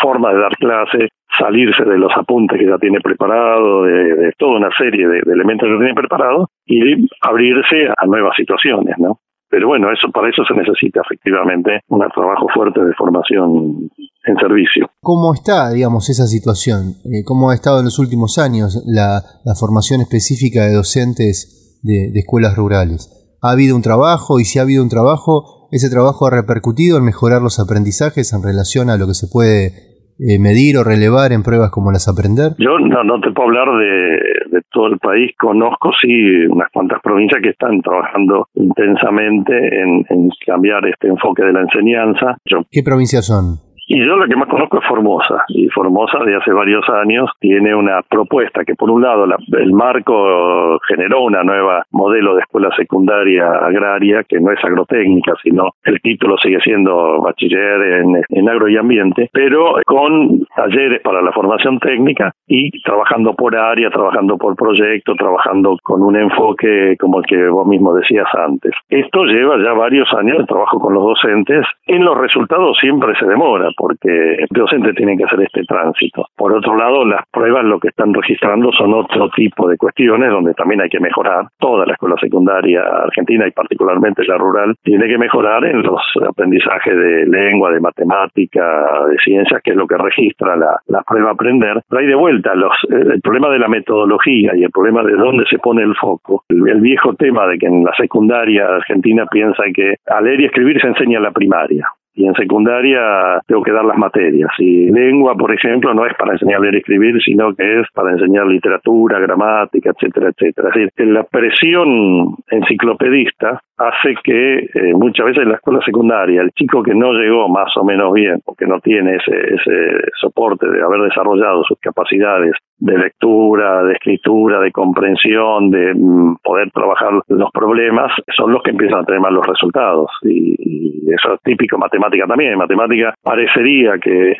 formas 0.00 0.34
de 0.34 0.40
dar 0.40 0.56
clase, 0.56 1.08
salirse 1.38 1.84
de 1.84 1.98
los 1.98 2.12
apuntes 2.16 2.58
que 2.58 2.66
ya 2.66 2.78
tiene 2.78 3.00
preparado, 3.00 3.84
de, 3.84 4.32
toda 4.36 4.56
una 4.56 4.70
serie 4.76 5.06
de, 5.06 5.20
de 5.24 5.32
elementos 5.32 5.68
que 5.68 5.76
tiene 5.76 5.94
preparado 5.94 6.48
y 6.66 7.06
abrirse 7.20 7.88
a 7.96 8.06
nuevas 8.06 8.34
situaciones, 8.36 8.98
¿no? 8.98 9.18
Pero 9.52 9.68
bueno, 9.68 9.92
eso 9.92 10.10
para 10.10 10.30
eso 10.30 10.42
se 10.48 10.54
necesita 10.54 11.02
efectivamente 11.04 11.84
un 11.88 12.00
trabajo 12.14 12.46
fuerte 12.54 12.82
de 12.82 12.94
formación 12.94 13.90
en 14.24 14.36
servicio. 14.40 14.88
¿Cómo 15.02 15.34
está, 15.34 15.70
digamos, 15.70 16.08
esa 16.08 16.26
situación? 16.26 16.94
Eh, 17.04 17.22
¿Cómo 17.22 17.50
ha 17.50 17.54
estado 17.54 17.80
en 17.80 17.84
los 17.84 17.98
últimos 17.98 18.38
años 18.38 18.82
la, 18.86 19.20
formación 19.60 20.00
específica 20.00 20.64
de 20.64 20.72
docentes 20.72 21.78
de, 21.82 22.18
escuelas 22.18 22.56
rurales? 22.56 23.12
¿Ha 23.42 23.50
habido 23.50 23.76
un 23.76 23.82
trabajo? 23.82 24.40
Y 24.40 24.46
si 24.46 24.58
ha 24.58 24.62
habido 24.62 24.82
un 24.82 24.88
trabajo, 24.88 25.68
¿ese 25.70 25.90
trabajo 25.90 26.26
ha 26.26 26.30
repercutido 26.30 26.96
en 26.96 27.04
mejorar 27.04 27.42
los 27.42 27.60
aprendizajes 27.60 28.32
en 28.32 28.42
relación 28.42 28.88
a 28.88 28.96
lo 28.96 29.06
que 29.06 29.12
se 29.12 29.28
puede 29.30 29.91
eh, 30.22 30.38
medir 30.38 30.76
o 30.78 30.84
relevar 30.84 31.32
en 31.32 31.42
pruebas 31.42 31.70
como 31.70 31.90
las 31.90 32.08
Aprender? 32.08 32.52
Yo 32.58 32.78
no, 32.78 33.02
no 33.04 33.20
te 33.20 33.30
puedo 33.32 33.48
hablar 33.48 33.68
de, 33.78 34.56
de, 34.56 34.62
todo 34.70 34.86
el 34.86 34.98
país, 34.98 35.32
conozco 35.38 35.90
sí 36.00 36.46
unas 36.46 36.70
cuantas 36.72 37.00
provincias 37.02 37.40
que 37.42 37.50
están 37.50 37.80
trabajando 37.80 38.48
intensamente 38.54 39.52
en, 39.52 40.04
en 40.08 40.30
cambiar 40.46 40.86
este 40.86 41.08
enfoque 41.08 41.44
de 41.44 41.52
la 41.52 41.60
enseñanza. 41.62 42.36
Yo, 42.44 42.62
¿Qué 42.70 42.82
provincias 42.82 43.26
son? 43.26 43.71
Y 43.94 43.98
yo 44.06 44.16
lo 44.16 44.26
que 44.26 44.36
más 44.36 44.48
conozco 44.48 44.78
es 44.78 44.86
Formosa. 44.88 45.44
Y 45.48 45.68
Formosa 45.68 46.24
de 46.24 46.34
hace 46.34 46.50
varios 46.50 46.88
años 46.88 47.30
tiene 47.40 47.74
una 47.74 48.00
propuesta 48.00 48.64
que 48.64 48.74
por 48.74 48.90
un 48.90 49.02
lado 49.02 49.26
la, 49.26 49.36
el 49.58 49.74
marco 49.74 50.78
generó 50.88 51.24
una 51.24 51.42
nueva 51.42 51.84
modelo 51.90 52.34
de 52.34 52.40
escuela 52.40 52.70
secundaria 52.74 53.46
agraria 53.50 54.24
que 54.24 54.40
no 54.40 54.50
es 54.50 54.64
agrotécnica, 54.64 55.34
sino 55.42 55.72
el 55.84 56.00
título 56.00 56.38
sigue 56.38 56.58
siendo 56.60 57.20
bachiller 57.20 57.82
en, 58.00 58.22
en 58.30 58.48
agro 58.48 58.66
y 58.66 58.78
ambiente, 58.78 59.28
pero 59.30 59.74
con 59.84 60.40
talleres 60.56 61.02
para 61.02 61.20
la 61.20 61.32
formación 61.32 61.78
técnica 61.78 62.32
y 62.46 62.70
trabajando 62.84 63.34
por 63.34 63.54
área, 63.54 63.90
trabajando 63.90 64.38
por 64.38 64.56
proyecto, 64.56 65.14
trabajando 65.16 65.76
con 65.82 66.00
un 66.02 66.16
enfoque 66.16 66.96
como 66.98 67.18
el 67.18 67.26
que 67.26 67.46
vos 67.48 67.66
mismo 67.66 67.92
decías 67.92 68.28
antes. 68.32 68.72
Esto 68.88 69.24
lleva 69.24 69.62
ya 69.62 69.74
varios 69.74 70.10
años 70.14 70.38
de 70.38 70.46
trabajo 70.46 70.80
con 70.80 70.94
los 70.94 71.04
docentes. 71.04 71.66
En 71.86 72.06
los 72.06 72.16
resultados 72.16 72.78
siempre 72.80 73.12
se 73.20 73.26
demora 73.26 73.68
porque 73.82 74.34
el 74.38 74.46
docente 74.48 74.92
tiene 74.92 75.16
que 75.16 75.24
hacer 75.24 75.42
este 75.42 75.64
tránsito. 75.64 76.26
Por 76.36 76.52
otro 76.52 76.76
lado, 76.76 77.04
las 77.04 77.26
pruebas 77.32 77.64
lo 77.64 77.80
que 77.80 77.88
están 77.88 78.14
registrando 78.14 78.70
son 78.70 78.94
otro 78.94 79.28
tipo 79.30 79.68
de 79.68 79.76
cuestiones 79.76 80.30
donde 80.30 80.54
también 80.54 80.82
hay 80.82 80.88
que 80.88 81.00
mejorar. 81.00 81.48
Toda 81.58 81.84
la 81.84 81.94
escuela 81.94 82.14
secundaria 82.20 82.80
argentina 82.80 83.44
y 83.44 83.50
particularmente 83.50 84.22
la 84.24 84.38
rural 84.38 84.76
tiene 84.84 85.08
que 85.08 85.18
mejorar 85.18 85.64
en 85.64 85.82
los 85.82 86.00
aprendizajes 86.28 86.96
de 86.96 87.26
lengua, 87.26 87.72
de 87.72 87.80
matemática, 87.80 88.62
de 89.10 89.16
ciencias, 89.18 89.60
que 89.64 89.72
es 89.72 89.76
lo 89.76 89.88
que 89.88 89.98
registra 89.98 90.54
la, 90.54 90.78
la 90.86 91.02
prueba 91.02 91.32
aprender. 91.32 91.82
Pero 91.88 92.00
hay 92.02 92.06
de 92.06 92.14
vuelta 92.14 92.54
los, 92.54 92.76
el 92.88 93.20
problema 93.20 93.48
de 93.48 93.58
la 93.58 93.66
metodología 93.66 94.52
y 94.54 94.62
el 94.62 94.70
problema 94.70 95.02
de 95.02 95.14
dónde 95.14 95.44
se 95.50 95.58
pone 95.58 95.82
el 95.82 95.96
foco. 95.96 96.44
El, 96.48 96.68
el 96.68 96.80
viejo 96.80 97.14
tema 97.14 97.48
de 97.48 97.58
que 97.58 97.66
en 97.66 97.82
la 97.82 97.92
secundaria 97.96 98.76
argentina 98.76 99.26
piensa 99.26 99.64
que 99.74 99.96
a 100.06 100.20
leer 100.20 100.40
y 100.42 100.44
escribir 100.44 100.80
se 100.80 100.86
enseña 100.86 101.16
en 101.16 101.24
la 101.24 101.32
primaria 101.32 101.88
y 102.14 102.26
en 102.26 102.34
secundaria 102.34 103.40
tengo 103.46 103.62
que 103.62 103.72
dar 103.72 103.84
las 103.84 103.96
materias. 103.96 104.50
Y 104.58 104.90
lengua, 104.90 105.34
por 105.34 105.52
ejemplo, 105.54 105.94
no 105.94 106.04
es 106.06 106.14
para 106.18 106.32
enseñar 106.32 106.58
a 106.58 106.60
leer 106.60 106.74
y 106.74 106.78
escribir, 106.78 107.22
sino 107.22 107.54
que 107.54 107.80
es 107.80 107.86
para 107.94 108.10
enseñar 108.10 108.46
literatura, 108.46 109.18
gramática, 109.18 109.90
etcétera, 109.90 110.30
etcétera. 110.30 110.68
Es 110.74 110.92
decir, 110.96 111.12
la 111.12 111.24
presión 111.24 112.36
enciclopedista 112.50 113.62
hace 113.78 114.14
que 114.22 114.58
eh, 114.58 114.94
muchas 114.94 115.26
veces 115.26 115.42
en 115.42 115.48
la 115.48 115.56
escuela 115.56 115.80
secundaria 115.84 116.42
el 116.42 116.50
chico 116.50 116.82
que 116.82 116.94
no 116.94 117.12
llegó 117.12 117.48
más 117.48 117.74
o 117.76 117.84
menos 117.84 118.12
bien, 118.12 118.40
porque 118.44 118.66
no 118.66 118.80
tiene 118.80 119.16
ese, 119.16 119.54
ese 119.54 120.10
soporte 120.20 120.68
de 120.68 120.82
haber 120.82 121.00
desarrollado 121.02 121.64
sus 121.64 121.78
capacidades 121.80 122.52
de 122.78 122.98
lectura, 122.98 123.71
escritura, 124.02 124.60
de 124.60 124.72
comprensión, 124.72 125.70
de 125.70 125.94
mm, 125.94 126.36
poder 126.42 126.70
trabajar 126.72 127.12
los 127.28 127.50
problemas, 127.52 128.12
son 128.36 128.52
los 128.52 128.62
que 128.62 128.70
empiezan 128.70 129.00
a 129.00 129.04
tener 129.04 129.20
malos 129.20 129.46
resultados. 129.46 130.10
Y, 130.22 130.82
eso 131.12 131.34
es 131.34 131.40
típico 131.42 131.76
matemática 131.76 132.26
también. 132.26 132.52
En 132.52 132.58
matemática 132.58 133.12
parecería 133.22 133.98
que 133.98 134.30
es, 134.30 134.38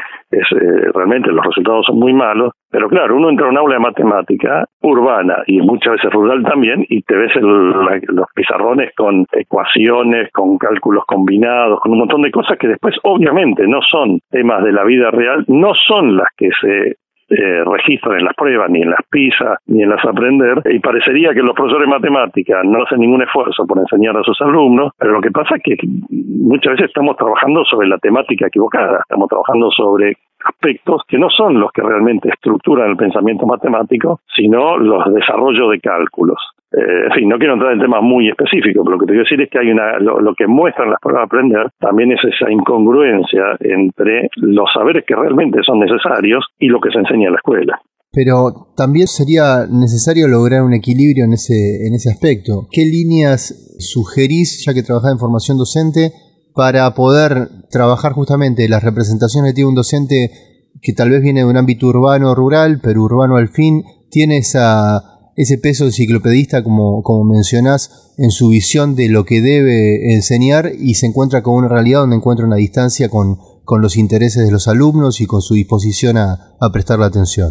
eh, 0.52 0.90
realmente 0.94 1.30
los 1.30 1.44
resultados 1.44 1.84
son 1.84 1.98
muy 1.98 2.14
malos, 2.14 2.52
pero 2.70 2.88
claro, 2.88 3.16
uno 3.16 3.28
entra 3.28 3.46
a 3.46 3.50
un 3.50 3.58
aula 3.58 3.74
de 3.74 3.80
matemática 3.80 4.64
urbana 4.80 5.42
y 5.46 5.60
muchas 5.60 5.94
veces 5.94 6.10
rural 6.10 6.42
también 6.44 6.86
y 6.88 7.02
te 7.02 7.14
ves 7.14 7.36
el, 7.36 7.70
la, 7.70 8.00
los 8.08 8.26
pizarrones 8.34 8.94
con 8.96 9.26
ecuaciones, 9.32 10.30
con 10.32 10.56
cálculos 10.56 11.04
combinados, 11.06 11.80
con 11.80 11.92
un 11.92 11.98
montón 11.98 12.22
de 12.22 12.30
cosas 12.30 12.56
que 12.58 12.68
después 12.68 12.94
obviamente 13.02 13.66
no 13.66 13.80
son 13.82 14.20
temas 14.30 14.64
de 14.64 14.72
la 14.72 14.84
vida 14.84 15.10
real, 15.10 15.44
no 15.48 15.72
son 15.74 16.16
las 16.16 16.28
que 16.36 16.48
se 16.60 16.96
eh, 17.32 17.64
registran 17.64 18.18
en 18.18 18.24
las 18.24 18.34
pruebas, 18.34 18.70
ni 18.70 18.82
en 18.82 18.90
las 18.90 19.00
PISA, 19.10 19.58
ni 19.66 19.82
en 19.82 19.90
las 19.90 20.04
aprender, 20.04 20.62
y 20.70 20.78
parecería 20.80 21.32
que 21.32 21.42
los 21.42 21.54
profesores 21.54 21.88
de 21.88 21.94
matemáticas 21.94 22.64
no 22.64 22.82
hacen 22.82 23.00
ningún 23.00 23.22
esfuerzo 23.22 23.66
por 23.66 23.78
enseñar 23.78 24.16
a 24.16 24.22
sus 24.22 24.40
alumnos, 24.40 24.92
pero 24.98 25.12
lo 25.12 25.20
que 25.20 25.30
pasa 25.30 25.56
es 25.56 25.62
que 25.62 25.76
muchas 26.10 26.72
veces 26.72 26.88
estamos 26.88 27.16
trabajando 27.16 27.64
sobre 27.64 27.88
la 27.88 27.98
temática 27.98 28.46
equivocada, 28.46 29.00
estamos 29.00 29.28
trabajando 29.28 29.70
sobre 29.70 30.16
aspectos 30.44 31.02
que 31.08 31.18
no 31.18 31.30
son 31.30 31.58
los 31.60 31.70
que 31.72 31.82
realmente 31.82 32.28
estructuran 32.28 32.90
el 32.90 32.96
pensamiento 32.96 33.46
matemático, 33.46 34.20
sino 34.34 34.76
los 34.76 35.12
desarrollos 35.14 35.70
de 35.70 35.80
cálculos. 35.80 36.38
Eh, 36.72 37.04
en 37.06 37.12
fin, 37.12 37.28
no 37.28 37.36
quiero 37.36 37.54
entrar 37.54 37.72
en 37.72 37.80
temas 37.80 38.02
muy 38.02 38.28
específicos, 38.28 38.82
pero 38.84 38.96
lo 38.96 38.98
que 38.98 39.06
te 39.06 39.12
quiero 39.12 39.24
decir 39.24 39.40
es 39.42 39.50
que 39.50 39.58
hay 39.58 39.70
una, 39.70 39.98
lo, 39.98 40.34
que 40.34 40.46
muestran 40.46 40.88
las 40.88 41.00
pruebas 41.00 41.22
de 41.22 41.26
aprender 41.26 41.66
también 41.78 42.12
es 42.12 42.20
esa 42.24 42.50
incongruencia 42.50 43.56
entre 43.60 44.30
los 44.36 44.64
saberes 44.72 45.04
que 45.06 45.14
realmente 45.14 45.60
son 45.66 45.80
necesarios 45.80 46.44
y 46.58 46.68
lo 46.68 46.80
que 46.80 46.90
se 46.90 46.98
enseña 46.98 47.26
en 47.26 47.32
la 47.32 47.38
escuela. 47.44 47.78
Pero 48.10 48.72
también 48.76 49.06
sería 49.06 49.64
necesario 49.68 50.28
lograr 50.28 50.62
un 50.62 50.72
equilibrio 50.72 51.24
en 51.24 51.32
ese, 51.32 51.86
en 51.86 51.94
ese 51.94 52.10
aspecto. 52.10 52.68
¿Qué 52.70 52.84
líneas 52.84 53.76
sugerís, 53.78 54.64
ya 54.64 54.72
que 54.72 54.82
trabajás 54.82 55.12
en 55.12 55.18
formación 55.18 55.58
docente, 55.58 56.12
para 56.54 56.92
poder 56.94 57.48
trabajar 57.70 58.12
justamente 58.12 58.68
las 58.68 58.82
representaciones 58.82 59.54
de 59.54 59.64
un 59.64 59.74
docente 59.74 60.30
que 60.80 60.92
tal 60.92 61.10
vez 61.10 61.22
viene 61.22 61.40
de 61.40 61.46
un 61.46 61.56
ámbito 61.56 61.86
urbano 61.86 62.32
o 62.32 62.34
rural, 62.34 62.80
pero 62.82 63.02
urbano 63.02 63.36
al 63.36 63.48
fin, 63.48 63.82
tiene 64.10 64.38
esa, 64.38 65.00
ese 65.36 65.58
peso 65.58 65.84
enciclopedista, 65.84 66.62
como, 66.62 67.02
como 67.02 67.24
mencionás, 67.24 68.12
en 68.18 68.30
su 68.30 68.48
visión 68.48 68.94
de 68.94 69.08
lo 69.08 69.24
que 69.24 69.40
debe 69.40 70.12
enseñar 70.12 70.72
y 70.78 70.94
se 70.94 71.06
encuentra 71.06 71.42
con 71.42 71.54
una 71.54 71.68
realidad 71.68 72.00
donde 72.00 72.16
encuentra 72.16 72.46
una 72.46 72.56
distancia 72.56 73.08
con, 73.08 73.38
con 73.64 73.80
los 73.82 73.96
intereses 73.96 74.46
de 74.46 74.52
los 74.52 74.68
alumnos 74.68 75.20
y 75.20 75.26
con 75.26 75.40
su 75.40 75.54
disposición 75.54 76.16
a, 76.16 76.56
a 76.60 76.70
prestarle 76.72 77.06
atención 77.06 77.50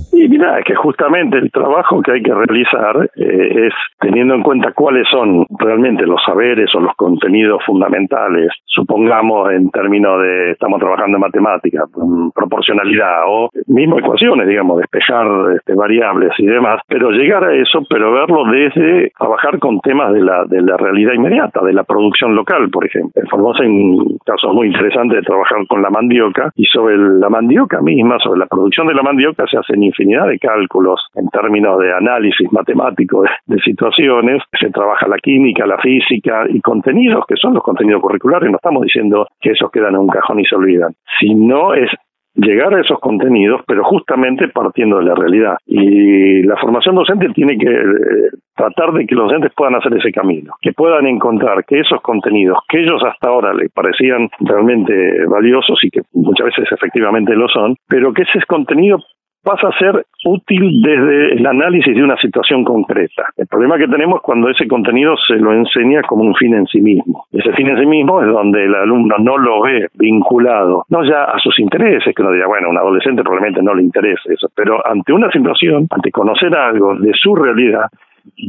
que 0.64 0.76
justamente 0.76 1.38
el 1.38 1.52
trabajo 1.52 2.02
que 2.02 2.12
hay 2.14 2.22
que 2.22 2.34
realizar 2.34 3.10
eh, 3.16 3.68
es 3.68 3.74
teniendo 4.00 4.34
en 4.36 4.42
cuenta 4.42 4.74
cuáles 4.74 5.08
son 5.10 5.46
realmente 5.58 6.06
los 6.06 6.22
saberes 6.26 6.74
o 6.76 6.80
los 6.80 6.96
contenidos 6.96 7.64
fundamentales, 7.66 8.52
supongamos 8.66 9.52
en 9.52 9.70
términos 9.70 10.22
de, 10.22 10.52
estamos 10.52 10.80
trabajando 10.80 11.18
en 11.18 11.22
matemáticas, 11.22 11.86
proporcionalidad 12.34 13.24
o 13.28 13.50
mismo 13.68 14.00
ecuaciones, 14.00 14.48
digamos, 14.48 14.78
despejar 14.78 15.28
este, 15.56 15.74
variables 15.76 16.32
y 16.38 16.46
demás, 16.46 16.82
pero 16.88 17.12
llegar 17.12 17.44
a 17.44 17.54
eso, 17.54 17.84
pero 17.90 18.12
verlo 18.12 18.46
desde 18.46 19.12
trabajar 19.18 19.60
con 19.60 19.80
temas 19.82 20.14
de 20.14 20.22
la, 20.22 20.46
de 20.46 20.62
la 20.62 20.78
realidad 20.78 21.14
inmediata, 21.14 21.64
de 21.64 21.74
la 21.74 21.84
producción 21.84 22.36
local, 22.36 22.70
por 22.72 22.86
ejemplo. 22.86 23.12
En 23.16 23.28
Formosa 23.28 23.64
hay 23.64 23.70
un 23.70 24.18
caso 24.26 24.54
muy 24.54 24.68
interesante 24.68 25.16
de 25.16 25.22
trabajar 25.22 25.66
con 25.68 25.82
la 25.82 25.90
mandioca 26.02 26.52
y 26.56 26.66
sobre 26.66 26.98
la 26.98 27.30
mandioca 27.30 27.82
misma, 27.82 28.18
sobre 28.20 28.40
la 28.40 28.48
producción 28.48 28.88
de 28.88 28.96
la 28.96 29.04
mandioca 29.04 29.46
se 29.50 29.58
hacen 29.58 29.84
infinidad 29.84 30.28
de 30.28 30.40
cálculos 30.40 31.00
en 31.16 31.28
términos 31.30 31.80
de 31.80 31.94
análisis 31.94 32.52
matemático 32.52 33.24
de, 33.46 33.62
situaciones, 33.62 34.42
se 34.60 34.72
trabaja 34.72 35.08
la 35.08 35.18
química, 35.18 35.68
la 35.68 35.78
física 35.78 36.46
y 36.50 36.60
contenidos 36.62 37.26
que 37.28 37.36
son 37.36 37.54
los 37.54 37.64
contenidos 37.64 38.02
curriculares, 38.02 38.50
no 38.50 38.56
estamos 38.56 38.84
diciendo 38.84 39.28
que 39.40 39.52
esos 39.52 39.70
quedan 39.72 39.94
en 39.94 40.02
un 40.02 40.08
cajón 40.08 40.40
y 40.40 40.46
se 40.46 40.56
olvidan, 40.56 40.94
sino 41.20 41.74
es 41.76 41.90
llegar 42.34 42.74
a 42.74 42.82
esos 42.82 43.00
contenidos, 43.00 43.62
pero 43.68 43.84
justamente 43.84 44.48
partiendo 44.48 44.98
de 44.98 45.06
la 45.06 45.16
realidad. 45.16 45.58
Y 45.66 46.44
la 46.44 46.58
formación 46.58 46.96
docente 46.96 47.30
tiene 47.34 47.58
que 47.58 47.70
eh, 47.70 48.30
tratar 48.56 48.94
de 48.94 49.06
que 49.06 49.16
los 49.16 49.26
docentes 49.26 49.52
puedan 49.56 49.76
hacer 49.76 49.94
ese 49.96 50.12
camino, 50.12 50.54
que 50.62 50.74
puedan 50.74 51.08
encontrar 51.08 51.66
que 51.66 51.80
esos 51.80 52.02
contenidos 52.02 52.58
que 52.68 52.82
ellos 52.82 53.02
hasta 53.04 53.30
ahora 53.30 53.54
les 53.54 53.72
parecían 53.72 54.30
realmente 54.40 55.26
valiosos 55.26 55.80
y 55.84 55.90
que 55.90 56.02
muchas 56.14 56.46
veces 56.48 56.72
efectivamente 56.72 57.36
lo 57.36 57.48
son, 57.48 57.76
pero 57.88 58.14
que 58.14 58.24
ese 58.24 58.40
contenido 58.48 59.00
pasa 59.44 59.70
a 59.70 59.78
ser 59.78 60.06
útil 60.26 60.82
desde 60.82 61.34
el 61.34 61.46
análisis 61.46 61.96
de 61.96 62.04
una 62.04 62.18
situación 62.18 62.64
concreta. 62.64 63.26
El 63.38 63.48
problema 63.48 63.78
que 63.78 63.88
tenemos 63.88 64.18
es 64.18 64.22
cuando 64.22 64.50
ese 64.50 64.68
contenido 64.68 65.16
se 65.28 65.36
lo 65.36 65.54
enseña 65.54 66.02
como 66.04 66.24
un 66.24 66.36
fin 66.36 66.54
en 66.54 66.68
sí 66.68 66.80
mismo. 66.80 67.26
Ese 67.32 67.52
fin 67.54 67.68
en 67.70 67.80
sí 67.80 67.86
mismo 67.86 68.22
es 68.22 68.28
donde 68.28 68.66
el 68.66 68.76
alumno 68.76 69.16
no 69.20 69.38
lo 69.38 69.62
ve 69.62 69.88
vinculado, 69.96 70.86
no 70.90 71.04
ya 71.04 71.24
a 71.24 71.40
sus 71.40 71.58
intereses, 71.60 72.14
que 72.16 72.22
uno 72.22 72.32
diría, 72.32 72.48
bueno, 72.48 72.70
un 72.70 72.78
adolescente 72.78 73.24
probablemente 73.24 73.64
no 73.64 73.74
le 73.74 73.84
interesa 73.84 74.22
eso, 74.32 74.48
pero 74.56 74.86
ante 74.86 75.12
una 75.14 75.32
situación, 75.32 75.88
ante 75.90 76.12
conocer 76.12 76.56
algo 76.56 76.96
de 76.96 77.12
su 77.14 77.36
realidad, 77.36 77.86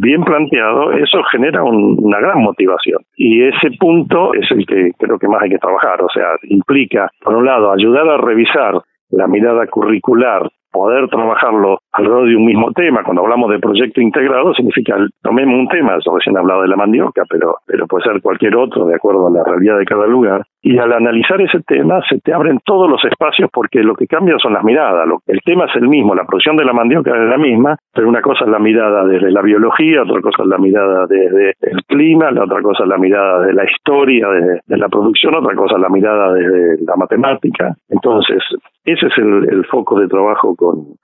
bien 0.00 0.22
planteado, 0.22 0.92
eso 0.92 1.22
genera 1.30 1.62
una 1.62 2.18
gran 2.18 2.40
motivación. 2.40 3.00
Y 3.16 3.42
ese 3.42 3.70
punto 3.78 4.34
es 4.34 4.50
el 4.50 4.66
que 4.66 4.90
creo 4.98 5.18
que 5.18 5.28
más 5.28 5.42
hay 5.42 5.50
que 5.50 5.58
trabajar. 5.58 6.02
O 6.02 6.08
sea, 6.10 6.26
implica, 6.42 7.10
por 7.22 7.36
un 7.36 7.46
lado, 7.46 7.72
ayudar 7.72 8.08
a 8.08 8.18
revisar 8.18 8.74
la 9.10 9.26
mirada 9.26 9.66
curricular 9.66 10.50
poder 10.72 11.08
trabajarlo 11.08 11.78
alrededor 11.92 12.28
de 12.28 12.36
un 12.36 12.46
mismo 12.46 12.72
tema. 12.72 13.04
Cuando 13.04 13.22
hablamos 13.22 13.50
de 13.50 13.58
proyecto 13.58 14.00
integrado, 14.00 14.54
significa 14.54 14.96
tomemos 15.22 15.54
un 15.54 15.68
tema, 15.68 15.98
yo 16.04 16.16
recién 16.16 16.36
he 16.36 16.38
hablado 16.38 16.62
de 16.62 16.68
la 16.68 16.76
mandioca, 16.76 17.22
pero, 17.28 17.56
pero 17.66 17.86
puede 17.86 18.04
ser 18.04 18.22
cualquier 18.22 18.56
otro 18.56 18.86
de 18.86 18.96
acuerdo 18.96 19.28
a 19.28 19.30
la 19.30 19.44
realidad 19.44 19.78
de 19.78 19.84
cada 19.84 20.06
lugar. 20.06 20.42
Y 20.64 20.78
al 20.78 20.92
analizar 20.92 21.40
ese 21.40 21.60
tema 21.66 22.00
se 22.08 22.20
te 22.20 22.32
abren 22.32 22.60
todos 22.64 22.88
los 22.88 23.04
espacios 23.04 23.50
porque 23.52 23.82
lo 23.82 23.94
que 23.94 24.06
cambia 24.06 24.36
son 24.40 24.54
las 24.54 24.64
miradas. 24.64 25.08
El 25.26 25.40
tema 25.44 25.64
es 25.64 25.76
el 25.76 25.88
mismo, 25.88 26.14
la 26.14 26.24
producción 26.24 26.56
de 26.56 26.64
la 26.64 26.72
mandioca 26.72 27.10
es 27.10 27.28
la 27.28 27.38
misma, 27.38 27.76
pero 27.92 28.08
una 28.08 28.22
cosa 28.22 28.44
es 28.44 28.50
la 28.50 28.58
mirada 28.58 29.04
desde 29.04 29.30
la 29.30 29.42
biología, 29.42 30.02
otra 30.02 30.20
cosa 30.20 30.42
es 30.42 30.48
la 30.48 30.58
mirada 30.58 31.06
desde 31.06 31.54
el 31.60 31.82
clima, 31.84 32.30
la 32.30 32.44
otra 32.44 32.62
cosa 32.62 32.84
es 32.84 32.88
la 32.88 32.98
mirada 32.98 33.44
de 33.44 33.52
la 33.52 33.64
historia 33.64 34.28
de, 34.28 34.76
la 34.78 34.88
producción, 34.88 35.34
otra 35.34 35.54
cosa 35.54 35.76
es 35.76 35.82
la 35.82 35.88
mirada 35.88 36.32
desde 36.32 36.84
la 36.84 36.96
matemática. 36.96 37.74
Entonces, 37.88 38.42
ese 38.84 39.06
es 39.06 39.12
el, 39.18 39.64
foco 39.70 39.98
de 40.00 40.08
trabajo 40.08 40.54
con, 40.56 40.96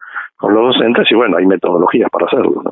los 0.42 0.74
docentes 0.74 1.06
y 1.10 1.14
bueno, 1.14 1.36
hay 1.36 1.46
metodologías 1.46 2.08
para 2.10 2.26
hacerlo. 2.26 2.62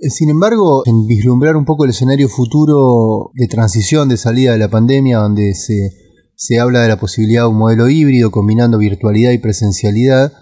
Eh, 0.00 0.10
sin 0.10 0.30
embargo, 0.30 0.82
en 0.86 1.06
vislumbrar 1.06 1.56
un 1.56 1.64
poco 1.64 1.84
el 1.84 1.90
escenario 1.90 2.28
futuro 2.28 3.30
de 3.34 3.46
transición, 3.46 4.08
de 4.08 4.16
salida 4.16 4.52
de 4.52 4.58
la 4.58 4.68
pandemia, 4.68 5.18
donde 5.18 5.54
se, 5.54 5.90
se 6.34 6.60
habla 6.60 6.80
de 6.80 6.88
la 6.88 6.96
posibilidad 6.96 7.42
de 7.42 7.48
un 7.48 7.58
modelo 7.58 7.88
híbrido 7.88 8.30
combinando 8.30 8.78
virtualidad 8.78 9.32
y 9.32 9.38
presencialidad, 9.38 10.32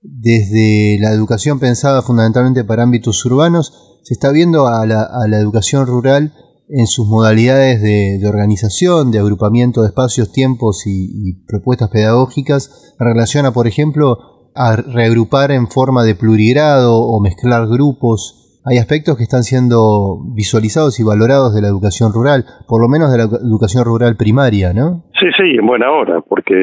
desde 0.00 0.98
la 1.00 1.12
educación 1.12 1.60
pensada 1.60 2.02
fundamentalmente 2.02 2.64
para 2.64 2.82
ámbitos 2.82 3.24
urbanos, 3.24 4.00
se 4.02 4.14
está 4.14 4.32
viendo 4.32 4.66
a 4.66 4.84
la, 4.86 5.02
a 5.02 5.28
la 5.28 5.38
educación 5.38 5.86
rural 5.86 6.32
en 6.68 6.86
sus 6.86 7.06
modalidades 7.06 7.82
de, 7.82 8.20
organización, 8.28 9.10
de 9.10 9.18
agrupamiento 9.18 9.82
de 9.82 9.88
espacios, 9.88 10.32
tiempos 10.32 10.84
y, 10.86 11.44
propuestas 11.46 11.90
pedagógicas 11.90 12.96
en 12.98 13.06
relación 13.06 13.46
a, 13.46 13.52
por 13.52 13.66
ejemplo, 13.66 14.16
a 14.54 14.76
reagrupar 14.76 15.50
en 15.50 15.66
forma 15.66 16.04
de 16.04 16.14
plurigrado 16.14 16.94
o 16.94 17.20
mezclar 17.20 17.66
grupos. 17.68 18.60
Hay 18.64 18.78
aspectos 18.78 19.16
que 19.16 19.24
están 19.24 19.42
siendo 19.42 20.22
visualizados 20.34 21.00
y 21.00 21.04
valorados 21.04 21.54
de 21.54 21.62
la 21.62 21.68
educación 21.68 22.12
rural, 22.14 22.44
por 22.68 22.80
lo 22.80 22.88
menos 22.88 23.10
de 23.10 23.18
la 23.18 23.24
educación 23.24 23.84
rural 23.84 24.16
primaria, 24.16 24.72
¿no? 24.72 25.04
Sí, 25.18 25.26
sí, 25.36 25.56
en 25.58 25.66
buena 25.66 25.90
hora, 25.90 26.20
porque 26.22 26.54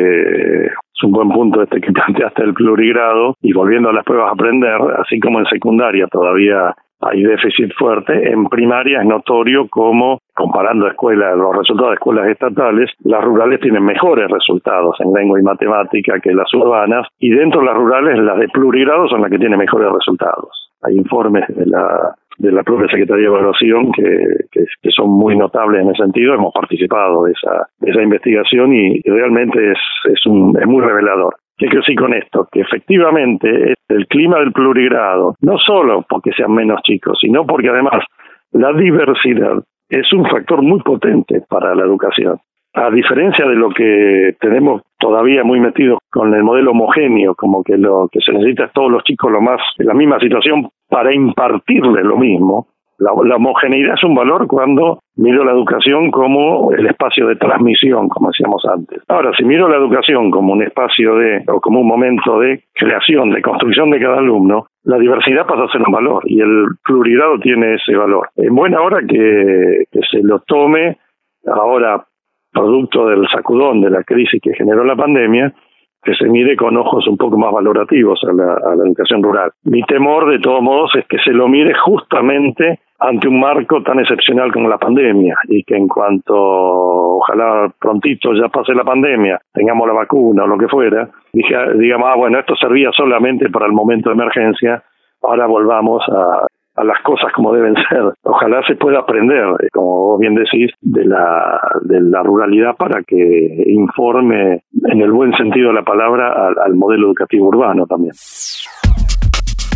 es 1.00 1.04
un 1.04 1.12
buen 1.12 1.30
punto 1.30 1.62
este 1.62 1.82
que 1.82 1.92
planteaste 1.94 2.44
el 2.44 2.54
plurigrado 2.54 3.36
y 3.42 3.54
volviendo 3.54 3.90
a 3.90 3.94
las 3.94 4.06
pruebas 4.06 4.30
a 4.30 4.34
aprender, 4.34 4.80
así 5.00 5.20
como 5.20 5.40
en 5.40 5.46
secundaria 5.46 6.08
todavía 6.08 6.74
hay 7.02 7.24
déficit 7.24 7.74
fuerte. 7.78 8.32
En 8.32 8.46
primaria 8.46 9.02
es 9.02 9.08
notorio 9.08 9.68
como, 9.70 10.20
comparando 10.34 10.88
escuelas, 10.88 11.38
los 11.38 11.56
resultados 11.56 11.92
de 11.92 11.96
escuelas 11.96 12.28
estatales, 12.28 12.92
las 13.04 13.24
rurales 13.24 13.60
tienen 13.62 13.84
mejores 13.84 14.30
resultados 14.30 14.98
en 15.00 15.14
lengua 15.14 15.40
y 15.40 15.44
matemática 15.44 16.20
que 16.20 16.34
las 16.34 16.54
urbanas, 16.54 17.08
y 17.20 17.30
dentro 17.30 17.62
de 17.62 17.68
las 17.68 17.76
rurales 17.76 18.20
las 18.20 18.40
de 18.40 18.48
plurigrado 18.50 19.08
son 19.08 19.22
las 19.22 19.32
que 19.32 19.40
tienen 19.40 19.60
mejores 19.60 19.92
resultados. 19.92 20.72
Hay 20.82 20.96
informes 20.96 21.46
de 21.50 21.66
la 21.66 22.16
de 22.40 22.54
la 22.54 22.64
propia 22.64 22.88
Secretaría 22.88 23.24
de 23.24 23.36
Evaluación 23.36 23.92
que, 23.92 24.46
que, 24.52 24.90
son 24.96 25.10
muy 25.10 25.38
notables 25.38 25.82
en 25.82 25.90
ese 25.90 26.04
sentido. 26.04 26.34
Hemos 26.34 26.54
participado 26.54 27.26
de 27.26 27.34
esa, 27.34 27.68
de 27.80 27.92
esa 27.92 28.02
investigación 28.02 28.74
y, 28.74 29.02
realmente 29.02 29.74
es, 29.74 29.78
es, 30.06 30.26
un, 30.26 30.58
es 30.58 30.66
muy 30.66 30.82
revelador. 30.82 31.36
¿Qué 31.60 31.66
quiero 31.66 31.82
decir 31.82 32.00
con 32.00 32.14
esto? 32.14 32.48
Que 32.50 32.62
efectivamente 32.62 33.74
el 33.90 34.08
clima 34.08 34.40
del 34.40 34.54
plurigrado, 34.54 35.36
no 35.42 35.58
solo 35.58 36.06
porque 36.08 36.32
sean 36.32 36.54
menos 36.54 36.82
chicos, 36.84 37.18
sino 37.20 37.46
porque 37.46 37.68
además 37.68 38.06
la 38.54 38.72
diversidad 38.72 39.62
es 39.90 40.14
un 40.14 40.26
factor 40.26 40.62
muy 40.62 40.80
potente 40.80 41.42
para 41.50 41.76
la 41.76 41.84
educación. 41.84 42.40
A 42.76 42.90
diferencia 42.90 43.46
de 43.46 43.56
lo 43.56 43.72
que 43.72 44.36
tenemos 44.40 44.84
todavía 44.98 45.44
muy 45.44 45.60
metido 45.60 45.98
con 46.10 46.34
el 46.34 46.44
modelo 46.44 46.72
homogéneo, 46.72 47.36
como 47.36 47.62
que 47.62 47.78
lo 47.78 48.08
que 48.10 48.22
se 48.22 48.32
necesita 48.32 48.66
es 48.66 48.72
todos 48.72 48.90
los 48.90 49.04
chicos 49.04 49.30
lo 49.30 49.42
más 49.42 49.60
en 49.80 49.88
la 49.88 49.94
misma 49.94 50.18
situación 50.20 50.70
para 50.88 51.14
impartirles 51.14 52.06
lo 52.06 52.18
mismo, 52.18 52.68
la, 53.00 53.36
homogeneidad 53.36 53.94
es 53.96 54.04
un 54.04 54.14
valor 54.14 54.48
cuando 54.48 55.00
miro 55.16 55.44
la 55.44 55.52
educación 55.52 56.12
como 56.12 56.72
el 56.72 56.86
espacio 56.86 57.28
de 57.28 57.36
transmisión, 57.36 58.10
como 58.10 58.30
decíamos 58.30 58.64
antes. 58.66 59.02
Ahora, 59.08 59.32
si 59.38 59.44
miro 59.46 59.68
la 59.70 59.78
educación 59.78 60.30
como 60.32 60.54
un 60.54 60.64
espacio 60.64 61.16
de, 61.16 61.44
o 61.48 61.60
como 61.62 61.80
un 61.80 61.88
momento 61.88 62.40
de 62.40 62.64
creación, 62.74 63.32
de 63.32 63.42
construcción 63.42 63.90
de 63.90 64.00
cada 64.00 64.18
alumno, 64.18 64.68
la 64.84 64.98
diversidad 64.98 65.46
pasa 65.46 65.64
a 65.64 65.72
ser 65.72 65.82
un 65.82 65.94
valor 65.94 66.24
y 66.26 66.42
el 66.42 66.66
pluralidad 66.84 67.40
tiene 67.42 67.76
ese 67.76 67.96
valor. 67.96 68.30
En 68.36 68.54
buena 68.54 68.82
hora 68.82 69.00
que, 69.08 69.86
que 69.92 70.00
se 70.12 70.22
lo 70.22 70.40
tome 70.40 70.98
ahora 71.46 72.06
producto 72.52 73.08
del 73.08 73.28
sacudón 73.30 73.82
de 73.82 73.90
la 73.90 74.04
crisis 74.04 74.42
que 74.42 74.54
generó 74.54 74.84
la 74.84 74.96
pandemia 74.96 75.54
que 76.02 76.14
se 76.16 76.26
mire 76.26 76.56
con 76.56 76.78
ojos 76.78 77.08
un 77.08 77.18
poco 77.18 77.38
más 77.38 77.52
valorativos 77.52 78.20
a 78.24 78.34
la, 78.34 78.86
educación 78.86 79.22
rural. 79.22 79.52
Mi 79.64 79.84
temor, 79.84 80.30
de 80.30 80.40
todos 80.40 80.62
modos, 80.62 80.92
es 80.96 81.06
que 81.08 81.18
se 81.20 81.32
lo 81.32 81.48
mire 81.48 81.74
justamente 81.74 82.80
ante 83.00 83.28
un 83.28 83.40
marco 83.40 83.82
tan 83.82 84.00
excepcional 84.00 84.52
como 84.52 84.68
la 84.68 84.78
pandemia 84.78 85.36
y 85.48 85.64
que 85.64 85.76
en 85.76 85.88
cuanto 85.88 86.36
ojalá 86.36 87.72
prontito 87.80 88.34
ya 88.34 88.50
pase 88.50 88.74
la 88.74 88.84
pandemia, 88.84 89.40
tengamos 89.54 89.88
la 89.88 89.94
vacuna 89.94 90.44
o 90.44 90.48
lo 90.48 90.58
que 90.58 90.68
fuera, 90.68 91.10
dije, 91.32 91.56
digamos, 91.76 92.10
ah, 92.12 92.18
bueno, 92.18 92.40
esto 92.40 92.56
servía 92.56 92.92
solamente 92.92 93.50
para 93.50 93.68
el 93.68 93.72
momento 93.72 94.10
de 94.10 94.16
emergencia, 94.16 94.84
ahora 95.22 95.48
volvamos 95.48 96.04
a, 96.10 96.48
a 96.80 96.84
las 96.86 97.02
cosas 97.04 97.32
como 97.34 97.54
deben 97.54 97.76
ser. 97.90 98.14
Ojalá 98.24 98.62
se 98.68 98.76
pueda 98.76 99.00
aprender, 99.00 99.46
eh, 99.62 99.68
como 99.74 100.18
bien 100.18 100.36
decís, 100.36 100.72
de 100.82 101.06
la, 101.06 101.60
de 101.82 102.02
la 102.02 102.22
ruralidad 102.24 102.76
para 102.78 103.04
que 103.04 103.64
informe 103.68 104.64
en 104.86 105.02
el 105.02 105.12
buen 105.12 105.34
sentido 105.34 105.68
de 105.70 105.76
la 105.76 105.84
palabra 105.84 106.48
al, 106.48 106.58
al 106.58 106.74
modelo 106.76 107.08
educativo 107.08 107.48
urbano 107.48 107.86
también. 107.86 108.14